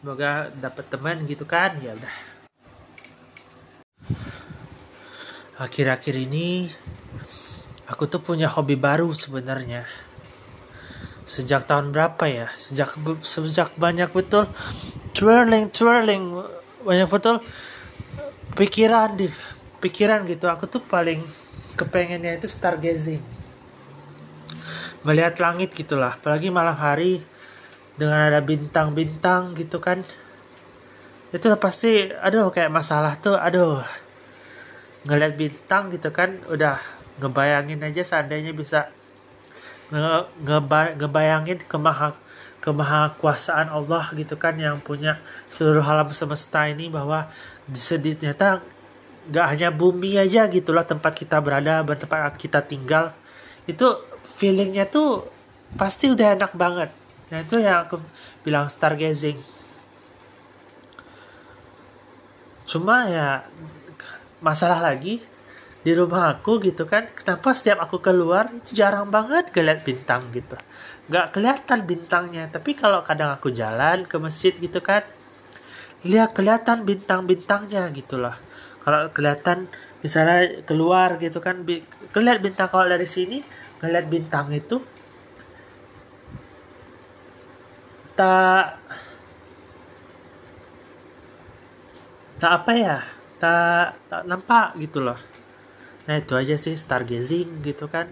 Semoga 0.00 0.52
dapat 0.56 0.84
teman 0.92 1.24
gitu 1.24 1.48
kan? 1.48 1.76
Ya 1.80 1.96
udah 1.96 2.35
akhir-akhir 5.56 6.14
ini 6.20 6.68
aku 7.88 8.04
tuh 8.04 8.20
punya 8.20 8.48
hobi 8.52 8.76
baru 8.76 9.08
sebenarnya. 9.16 9.88
Sejak 11.26 11.64
tahun 11.66 11.90
berapa 11.90 12.24
ya? 12.28 12.46
Sejak 12.60 12.94
sejak 13.24 13.72
banyak 13.80 14.12
betul 14.12 14.46
twirling 15.16 15.72
twirling 15.72 16.44
banyak 16.84 17.08
betul 17.08 17.40
pikiran 18.54 19.16
di 19.16 19.32
pikiran 19.80 20.28
gitu. 20.28 20.46
Aku 20.52 20.68
tuh 20.68 20.84
paling 20.84 21.24
kepengennya 21.74 22.36
itu 22.36 22.46
stargazing. 22.46 23.24
Melihat 25.02 25.40
langit 25.40 25.72
gitulah. 25.72 26.20
Apalagi 26.20 26.52
malam 26.52 26.76
hari 26.76 27.24
dengan 27.96 28.28
ada 28.28 28.44
bintang-bintang 28.44 29.56
gitu 29.56 29.80
kan. 29.80 30.04
Itu 31.32 31.48
pasti 31.56 32.12
aduh 32.12 32.52
kayak 32.52 32.70
masalah 32.70 33.16
tuh 33.18 33.34
aduh 33.34 33.82
ngeliat 35.06 35.38
bintang 35.38 35.94
gitu 35.94 36.10
kan 36.10 36.42
udah 36.50 36.82
ngebayangin 37.22 37.80
aja 37.80 38.02
seandainya 38.02 38.52
bisa 38.52 38.90
nge 39.94 40.26
ngeba 40.42 40.98
ngebayangin 40.98 41.62
kemaha 41.70 42.18
kemahakuasaan 42.58 43.70
Allah 43.70 44.10
gitu 44.18 44.34
kan 44.34 44.58
yang 44.58 44.82
punya 44.82 45.22
seluruh 45.46 45.86
alam 45.86 46.10
semesta 46.10 46.66
ini 46.66 46.90
bahwa 46.90 47.30
sedih 47.70 48.18
ternyata 48.18 48.58
nggak 49.30 49.46
hanya 49.46 49.68
bumi 49.70 50.18
aja 50.18 50.50
gitulah 50.50 50.82
tempat 50.82 51.14
kita 51.14 51.38
berada 51.38 51.86
tempat 51.86 52.34
kita 52.34 52.62
tinggal. 52.66 53.14
Itu 53.70 54.02
feelingnya 54.38 54.90
tuh 54.90 55.30
pasti 55.78 56.10
udah 56.10 56.34
enak 56.34 56.52
banget. 56.58 56.90
Nah 57.30 57.38
itu 57.42 57.62
yang 57.62 57.86
aku 57.86 58.02
bilang 58.42 58.66
stargazing. 58.66 59.38
Cuma 62.66 63.06
ya 63.06 63.46
masalah 64.46 64.78
lagi 64.78 65.18
di 65.82 65.90
rumah 65.94 66.38
aku 66.38 66.62
gitu 66.62 66.86
kan. 66.86 67.10
Kenapa 67.10 67.50
setiap 67.50 67.82
aku 67.82 67.98
keluar 67.98 68.46
itu 68.54 68.78
jarang 68.78 69.10
banget 69.10 69.50
ngeliat 69.50 69.82
bintang 69.82 70.30
gitu. 70.30 70.54
Nggak 71.10 71.34
kelihatan 71.34 71.78
bintangnya. 71.82 72.44
Tapi 72.46 72.78
kalau 72.78 73.02
kadang 73.02 73.34
aku 73.34 73.50
jalan 73.50 74.06
ke 74.06 74.16
masjid 74.22 74.54
gitu 74.54 74.78
kan 74.78 75.02
lihat 76.06 76.38
kelihatan 76.38 76.86
bintang-bintangnya 76.86 77.90
gitu 77.90 78.22
loh. 78.22 78.34
Kalau 78.86 79.10
kelihatan 79.10 79.66
misalnya 80.06 80.62
keluar 80.62 81.18
gitu 81.18 81.42
kan 81.42 81.66
kelihatan 82.14 82.42
bintang. 82.42 82.70
Kalau 82.70 82.86
dari 82.86 83.10
sini 83.10 83.42
ngeliat 83.82 84.06
bintang 84.06 84.54
itu 84.54 84.78
tak 88.16 88.80
tak 92.40 92.52
apa 92.62 92.72
ya 92.72 93.15
tak 93.36 93.96
tak 94.08 94.22
nampak 94.24 94.76
gitu 94.80 95.04
loh. 95.04 95.18
Nah 96.06 96.14
itu 96.18 96.32
aja 96.38 96.54
sih 96.54 96.74
stargazing 96.76 97.62
gitu 97.64 97.86
kan. 97.90 98.08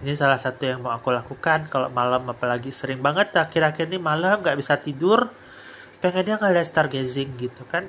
Ini 0.00 0.16
salah 0.16 0.40
satu 0.40 0.64
yang 0.64 0.80
mau 0.80 0.96
aku 0.96 1.12
lakukan 1.12 1.68
kalau 1.68 1.92
malam 1.92 2.24
apalagi 2.28 2.72
sering 2.72 3.04
banget. 3.04 3.36
Akhir-akhir 3.36 3.88
ini 3.92 4.00
malam 4.00 4.40
nggak 4.40 4.56
bisa 4.56 4.80
tidur. 4.80 5.28
Pengennya 6.00 6.40
ngeliat 6.40 6.64
stargazing 6.64 7.36
gitu 7.36 7.68
kan. 7.68 7.84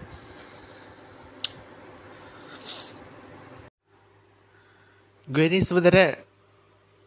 Gue 5.32 5.48
ini 5.48 5.64
sebenarnya 5.64 6.20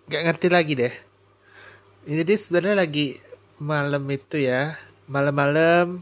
gak 0.09 0.25
ngerti 0.25 0.49
lagi 0.49 0.73
deh. 0.73 0.95
Ini 2.09 2.25
dia 2.25 2.39
sebenarnya 2.41 2.81
lagi 2.81 3.21
malam 3.61 4.01
itu 4.09 4.41
ya, 4.41 4.81
malam-malam 5.05 6.01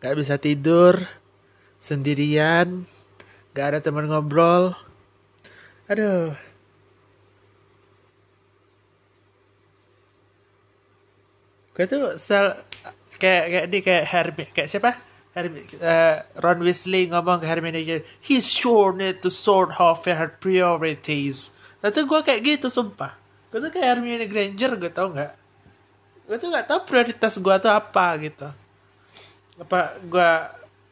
gak 0.00 0.16
bisa 0.16 0.40
tidur, 0.40 0.96
sendirian, 1.82 2.86
gak 3.58 3.74
ada 3.74 3.78
teman 3.82 4.06
ngobrol. 4.06 4.78
Aduh. 5.90 6.38
Gue 11.74 11.84
tuh 11.90 12.14
sel 12.22 12.54
kayak 13.18 13.44
kayak 13.50 13.66
di 13.66 13.78
kayak 13.82 14.04
Hermi 14.06 14.44
kayak 14.54 14.70
siapa? 14.70 14.92
Hermi, 15.32 15.64
uh, 15.80 16.20
Ron 16.38 16.60
Weasley 16.62 17.08
ngomong 17.08 17.40
ke 17.40 17.48
Hermione 17.48 18.04
he's 18.20 18.44
sure 18.44 18.92
need 18.92 19.24
to 19.24 19.32
sort 19.32 19.80
of 19.80 20.04
her 20.04 20.36
priorities 20.36 21.50
Nah 21.80 21.88
tuh 21.88 22.04
gue 22.06 22.20
kayak 22.22 22.44
gitu 22.44 22.68
sumpah. 22.68 23.16
Gue 23.50 23.58
tuh 23.58 23.72
kayak 23.72 23.98
Hermione 23.98 24.28
Granger 24.30 24.76
gue 24.78 24.92
tau 24.92 25.10
gak? 25.10 25.42
gue 26.32 26.36
tuh 26.38 26.48
nggak 26.48 26.64
tahu 26.64 26.80
prioritas 26.86 27.34
gue 27.36 27.56
tuh 27.60 27.68
apa 27.68 28.06
gitu 28.22 28.48
apa 29.60 30.00
gue 30.00 30.30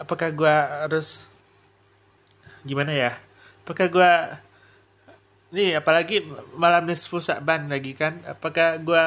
apakah 0.01 0.33
gue 0.33 0.55
harus 0.89 1.29
gimana 2.65 2.97
ya? 2.97 3.13
Apakah 3.63 3.87
gue 3.93 4.13
nih 5.51 5.77
apalagi 5.77 6.25
malam 6.57 6.89
nisfu 6.89 7.21
Sa'ban 7.21 7.69
lagi 7.69 7.93
kan? 7.93 8.25
Apakah 8.25 8.81
gue 8.81 9.05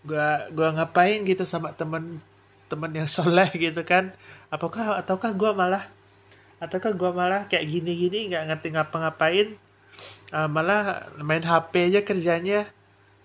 gua 0.00 0.48
gua 0.48 0.68
ngapain 0.72 1.20
gitu 1.28 1.44
sama 1.44 1.76
temen 1.76 2.24
temen 2.72 2.90
yang 2.96 3.08
soleh 3.16 3.52
gitu 3.52 3.84
kan? 3.84 4.16
Apakah 4.48 4.96
ataukah 4.96 5.32
gua 5.36 5.52
malah 5.52 5.84
ataukah 6.60 6.92
gua 6.96 7.12
malah 7.12 7.44
kayak 7.48 7.68
gini-gini 7.68 8.32
nggak 8.32 8.44
ngerti 8.48 8.68
ngapa-ngapain? 8.76 9.48
Uh, 10.32 10.48
malah 10.48 11.10
main 11.20 11.44
HP 11.44 11.92
aja 11.92 12.00
kerjanya. 12.00 12.60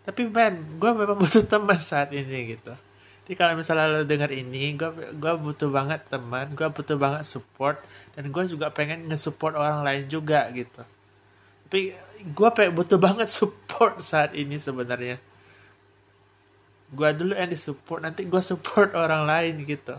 Tapi 0.04 0.28
man 0.28 0.60
gua 0.78 0.92
memang 0.92 1.18
butuh 1.24 1.48
teman 1.48 1.80
saat 1.80 2.12
ini 2.12 2.60
gitu 2.60 2.76
jadi 3.26 3.34
kalau 3.36 3.54
misalnya 3.58 3.90
lo 3.90 4.02
denger 4.06 4.32
ini 4.32 4.78
gua 4.78 4.94
gua 5.18 5.34
butuh 5.34 5.70
banget 5.74 6.06
teman 6.08 6.54
gua 6.54 6.70
butuh 6.70 6.94
banget 6.96 7.26
support 7.26 7.82
dan 8.14 8.30
gua 8.30 8.46
juga 8.46 8.70
pengen 8.70 9.10
nge-support 9.10 9.58
orang 9.58 9.82
lain 9.82 10.06
juga 10.06 10.46
gitu. 10.54 10.86
Tapi 11.66 11.98
gue 12.22 12.50
butuh 12.72 12.96
banget 13.02 13.26
support 13.28 13.98
saat 14.00 14.38
ini 14.38 14.62
sebenarnya. 14.62 15.18
Gue 16.94 17.10
dulu 17.12 17.34
yang 17.34 17.50
disupport 17.50 18.00
nanti 18.06 18.24
gue 18.24 18.40
support 18.40 18.94
orang 18.94 19.26
lain 19.26 19.66
gitu. 19.66 19.98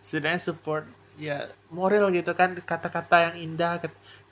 Setidaknya 0.00 0.40
support 0.40 0.86
ya 1.20 1.52
moral 1.68 2.08
gitu 2.16 2.32
kan 2.32 2.56
kata-kata 2.56 3.28
yang 3.28 3.52
indah 3.52 3.76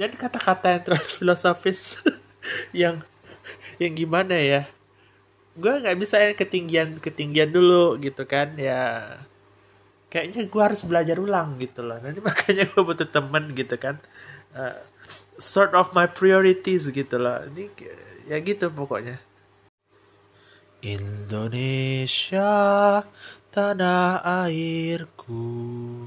jadi 0.01 0.14
kata-kata 0.16 0.72
yang 0.72 0.83
terlalu 0.88 1.09
filosofis 1.20 2.01
yang 2.72 3.05
yang 3.77 3.92
gimana 3.92 4.33
ya 4.40 4.64
gue 5.59 5.73
nggak 5.83 5.99
bisa 5.99 6.16
yang 6.23 6.38
ketinggian 6.38 6.90
ketinggian 7.03 7.51
dulu 7.51 7.99
gitu 7.99 8.23
kan 8.25 8.55
ya. 8.55 9.18
Kayaknya 10.09 10.49
gue 10.49 10.62
harus 10.62 10.81
belajar 10.87 11.18
ulang 11.21 11.59
gitu 11.61 11.83
loh. 11.83 11.99
Nanti 11.99 12.23
makanya 12.29 12.64
gue 12.71 12.83
butuh 12.83 13.09
temen 13.11 13.51
gitu 13.53 13.77
kan. 13.77 13.99
Uh, 14.55 14.79
sort 15.37 15.75
of 15.75 15.90
my 15.92 16.07
priorities 16.07 16.88
gitu 16.88 17.18
loh. 17.18 17.42
Ini 17.44 17.68
ya 18.31 18.38
gitu 18.40 18.71
pokoknya. 18.71 19.18
Indonesia 20.79 22.55
tanah 23.51 24.23
airku 24.47 26.07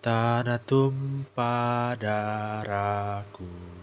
tanah 0.00 0.56
tumpah 0.64 1.92
darahku 2.00 3.75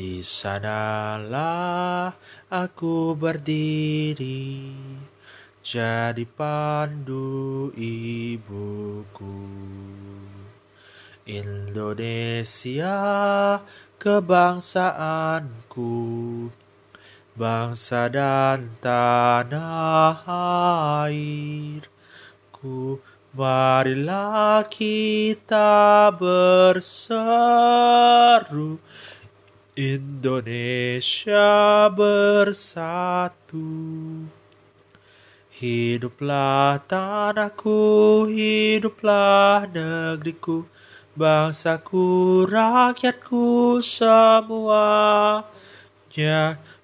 di 0.00 0.24
sanalah 0.24 2.16
aku 2.48 3.12
berdiri 3.12 4.72
jadi 5.60 6.24
pandu 6.24 7.68
ibuku. 7.76 9.44
Indonesia 11.28 12.96
kebangsaanku 14.00 15.92
Bangsa 17.36 18.08
dan 18.08 18.80
tanah 18.80 20.24
airku 21.04 21.84
Marilah 23.30 24.66
kita 24.66 26.10
berseru 26.18 27.22
Indonesia 29.80 31.48
bersatu 31.88 33.64
Hiduplah 35.56 36.84
tanahku, 36.84 38.28
hiduplah 38.28 39.64
negeriku 39.72 40.68
bangsaku, 41.16 42.44
rakyatku 42.44 43.80
semuanya. 43.80 45.48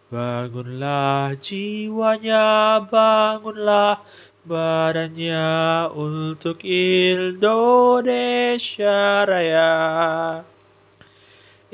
Bangunlah 0.09 1.37
jiwanya, 1.37 2.81
bangunlah 2.81 4.01
badannya 4.49 5.85
untuk 5.93 6.65
Indonesia 6.65 7.45
Raya. 9.29 10.56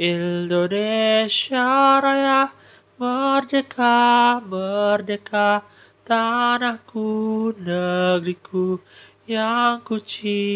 Indonesia 0.03 2.03
Raya, 2.03 2.51
merdeka, 2.99 4.43
merdeka, 4.43 5.63
tanahku, 6.03 7.55
negeriku, 7.63 8.83
yang 9.23 9.79
ku 9.87 10.03
cinta 10.03 10.51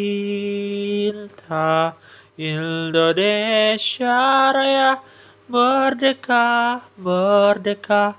Indonesia 2.35 4.51
Raya 4.51 4.99
merdeka 5.47 6.83
merdeka 6.99 8.19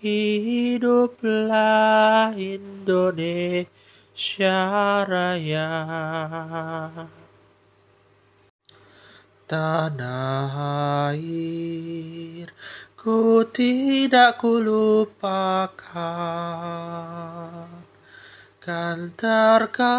hiduplah 0.00 1.52
Indonesia 2.32 3.68
Raya 5.04 5.68
tanah 9.50 10.54
air 11.10 12.46
ku 13.02 13.42
tidak 13.50 14.38
kulupakan. 14.38 15.18
Kan 18.62 19.10
terkenang 19.18 19.90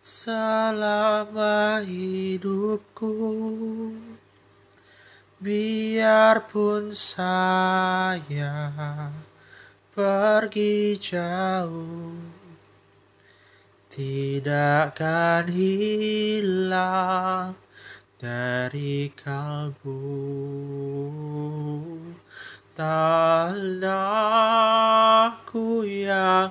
selama 0.00 1.84
hidupku. 1.84 3.12
Biarpun 5.40 6.92
saya 6.96 8.72
pergi 9.92 10.96
jauh 10.96 12.39
tidak 14.00 14.96
akan 14.96 15.44
hilang 15.52 17.52
dari 18.16 19.12
kalbu. 19.12 20.00
Tanahku 22.72 23.84
yang 25.84 26.48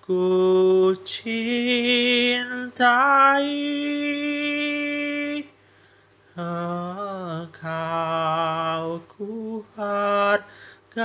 ku 0.00 0.96
cintai. 1.04 2.64
Engkau 6.36 9.00
ku 9.04 9.64
hargai 9.76 10.96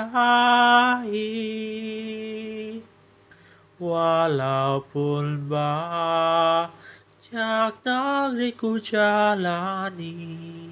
walaupun 3.91 5.51
banyak 5.51 6.71
negeri 7.84 8.56
ku 8.56 8.80
jalani 8.80 10.71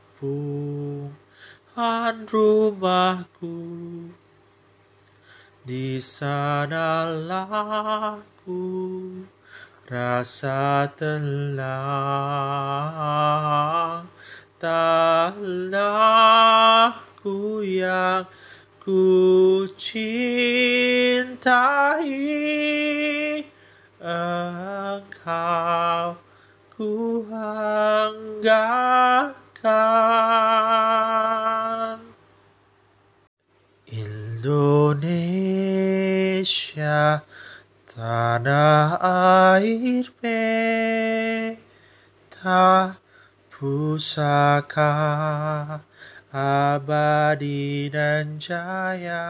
han 1.75 2.23
rumahku 2.23 3.59
di 5.67 5.99
sanalah 5.99 7.43
ku 8.41 8.63
rasa 9.91 10.87
tenang 10.95 11.67
tanahku 14.55 15.99
yang 17.59 18.23
ku 18.79 19.67
cintai. 19.75 21.43
Engkau 24.01 26.17
ku 26.71 27.27
anggarkan 27.27 28.47
Indonesia 33.91 35.51
tanah 37.91 38.95
air 39.03 40.07
beta 40.23 41.59
pusaka 43.51 44.95
abadi 46.31 47.91
dan 47.91 48.39
jaya 48.39 49.27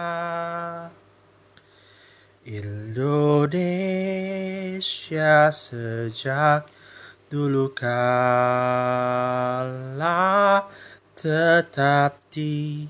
Indonesia 2.46 3.50
sejak 5.50 6.70
dulu 7.34 7.74
kala 7.74 9.10
tetap 11.18 12.22
di 12.30 12.86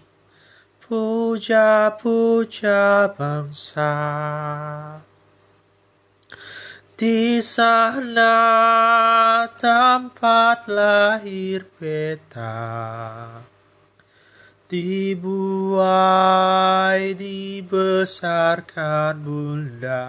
puja-puja 0.84 1.96
bangsa. 3.16 3.96
Di 7.02 7.42
sana 7.42 8.30
tempat 9.58 10.70
lahir 10.70 11.66
peta. 11.74 13.42
Dibuai, 14.70 15.82
dibesarkan 17.18 19.18
bunda. 19.18 20.06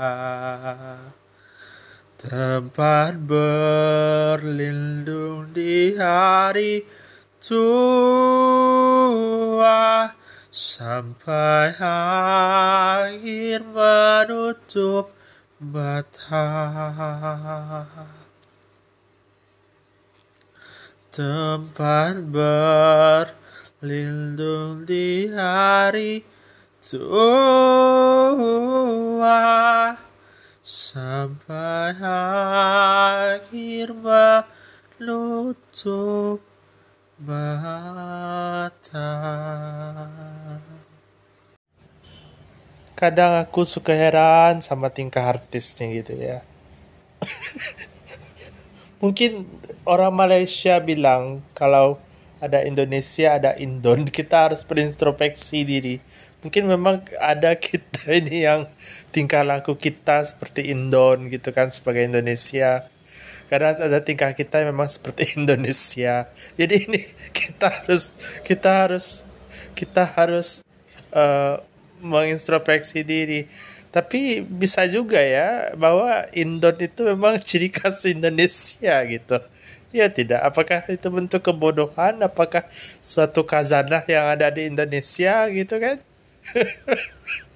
Tempat 2.20 3.24
berlindung 3.24 5.48
di 5.48 5.96
hari 5.96 6.84
tua. 7.40 7.72
Sampai 10.52 11.72
akhir 11.80 13.64
menutup 13.64 15.21
mata 15.62 16.42
tempat 21.14 22.18
berlindung 23.78 24.82
di 24.82 25.30
hari 25.30 26.26
tua. 26.82 27.14
Sampai 30.62 31.98
akhir 31.98 33.90
menutup 34.98 36.42
mata 37.22 39.10
kadang 43.02 43.42
aku 43.42 43.66
suka 43.66 43.90
heran 43.90 44.62
sama 44.62 44.86
tingkah 44.86 45.26
artisnya 45.26 45.90
gitu 45.90 46.14
ya. 46.14 46.46
Mungkin 49.02 49.42
orang 49.82 50.14
Malaysia 50.14 50.78
bilang 50.78 51.42
kalau 51.50 51.98
ada 52.38 52.62
Indonesia, 52.62 53.34
ada 53.34 53.58
Indon, 53.58 54.06
kita 54.22 54.46
harus 54.46 54.62
berintrospeksi 54.62 55.66
diri. 55.66 55.98
Mungkin 56.46 56.70
memang 56.70 57.02
ada 57.18 57.58
kita 57.66 58.06
ini 58.06 58.46
yang 58.46 58.70
tingkah 59.10 59.42
laku 59.42 59.74
kita 59.74 60.22
seperti 60.22 60.70
Indon 60.70 61.26
gitu 61.26 61.50
kan 61.50 61.74
sebagai 61.74 62.06
Indonesia. 62.06 62.86
Karena 63.50 63.74
ada 63.82 63.98
tingkah 63.98 64.30
kita 64.30 64.62
memang 64.62 64.86
seperti 64.86 65.34
Indonesia. 65.34 66.30
Jadi 66.54 66.86
ini 66.86 67.10
kita 67.34 67.82
harus 67.82 68.14
kita 68.46 68.86
harus 68.86 69.26
kita 69.74 70.06
harus 70.06 70.62
uh, 71.10 71.58
mengintrospeksi 72.02 73.06
diri. 73.06 73.46
Tapi 73.94 74.42
bisa 74.42 74.84
juga 74.90 75.22
ya 75.22 75.72
bahwa 75.78 76.26
Indon 76.34 76.76
itu 76.82 77.06
memang 77.06 77.38
ciri 77.46 77.70
khas 77.70 78.02
Indonesia 78.04 78.94
gitu. 79.06 79.38
Ya 79.92 80.08
tidak. 80.08 80.40
Apakah 80.42 80.88
itu 80.88 81.08
bentuk 81.12 81.40
kebodohan? 81.44 82.18
Apakah 82.24 82.64
suatu 83.04 83.44
kazanah 83.44 84.02
yang 84.08 84.26
ada 84.34 84.48
di 84.50 84.66
Indonesia 84.66 85.46
gitu 85.52 85.76
kan? 85.78 85.96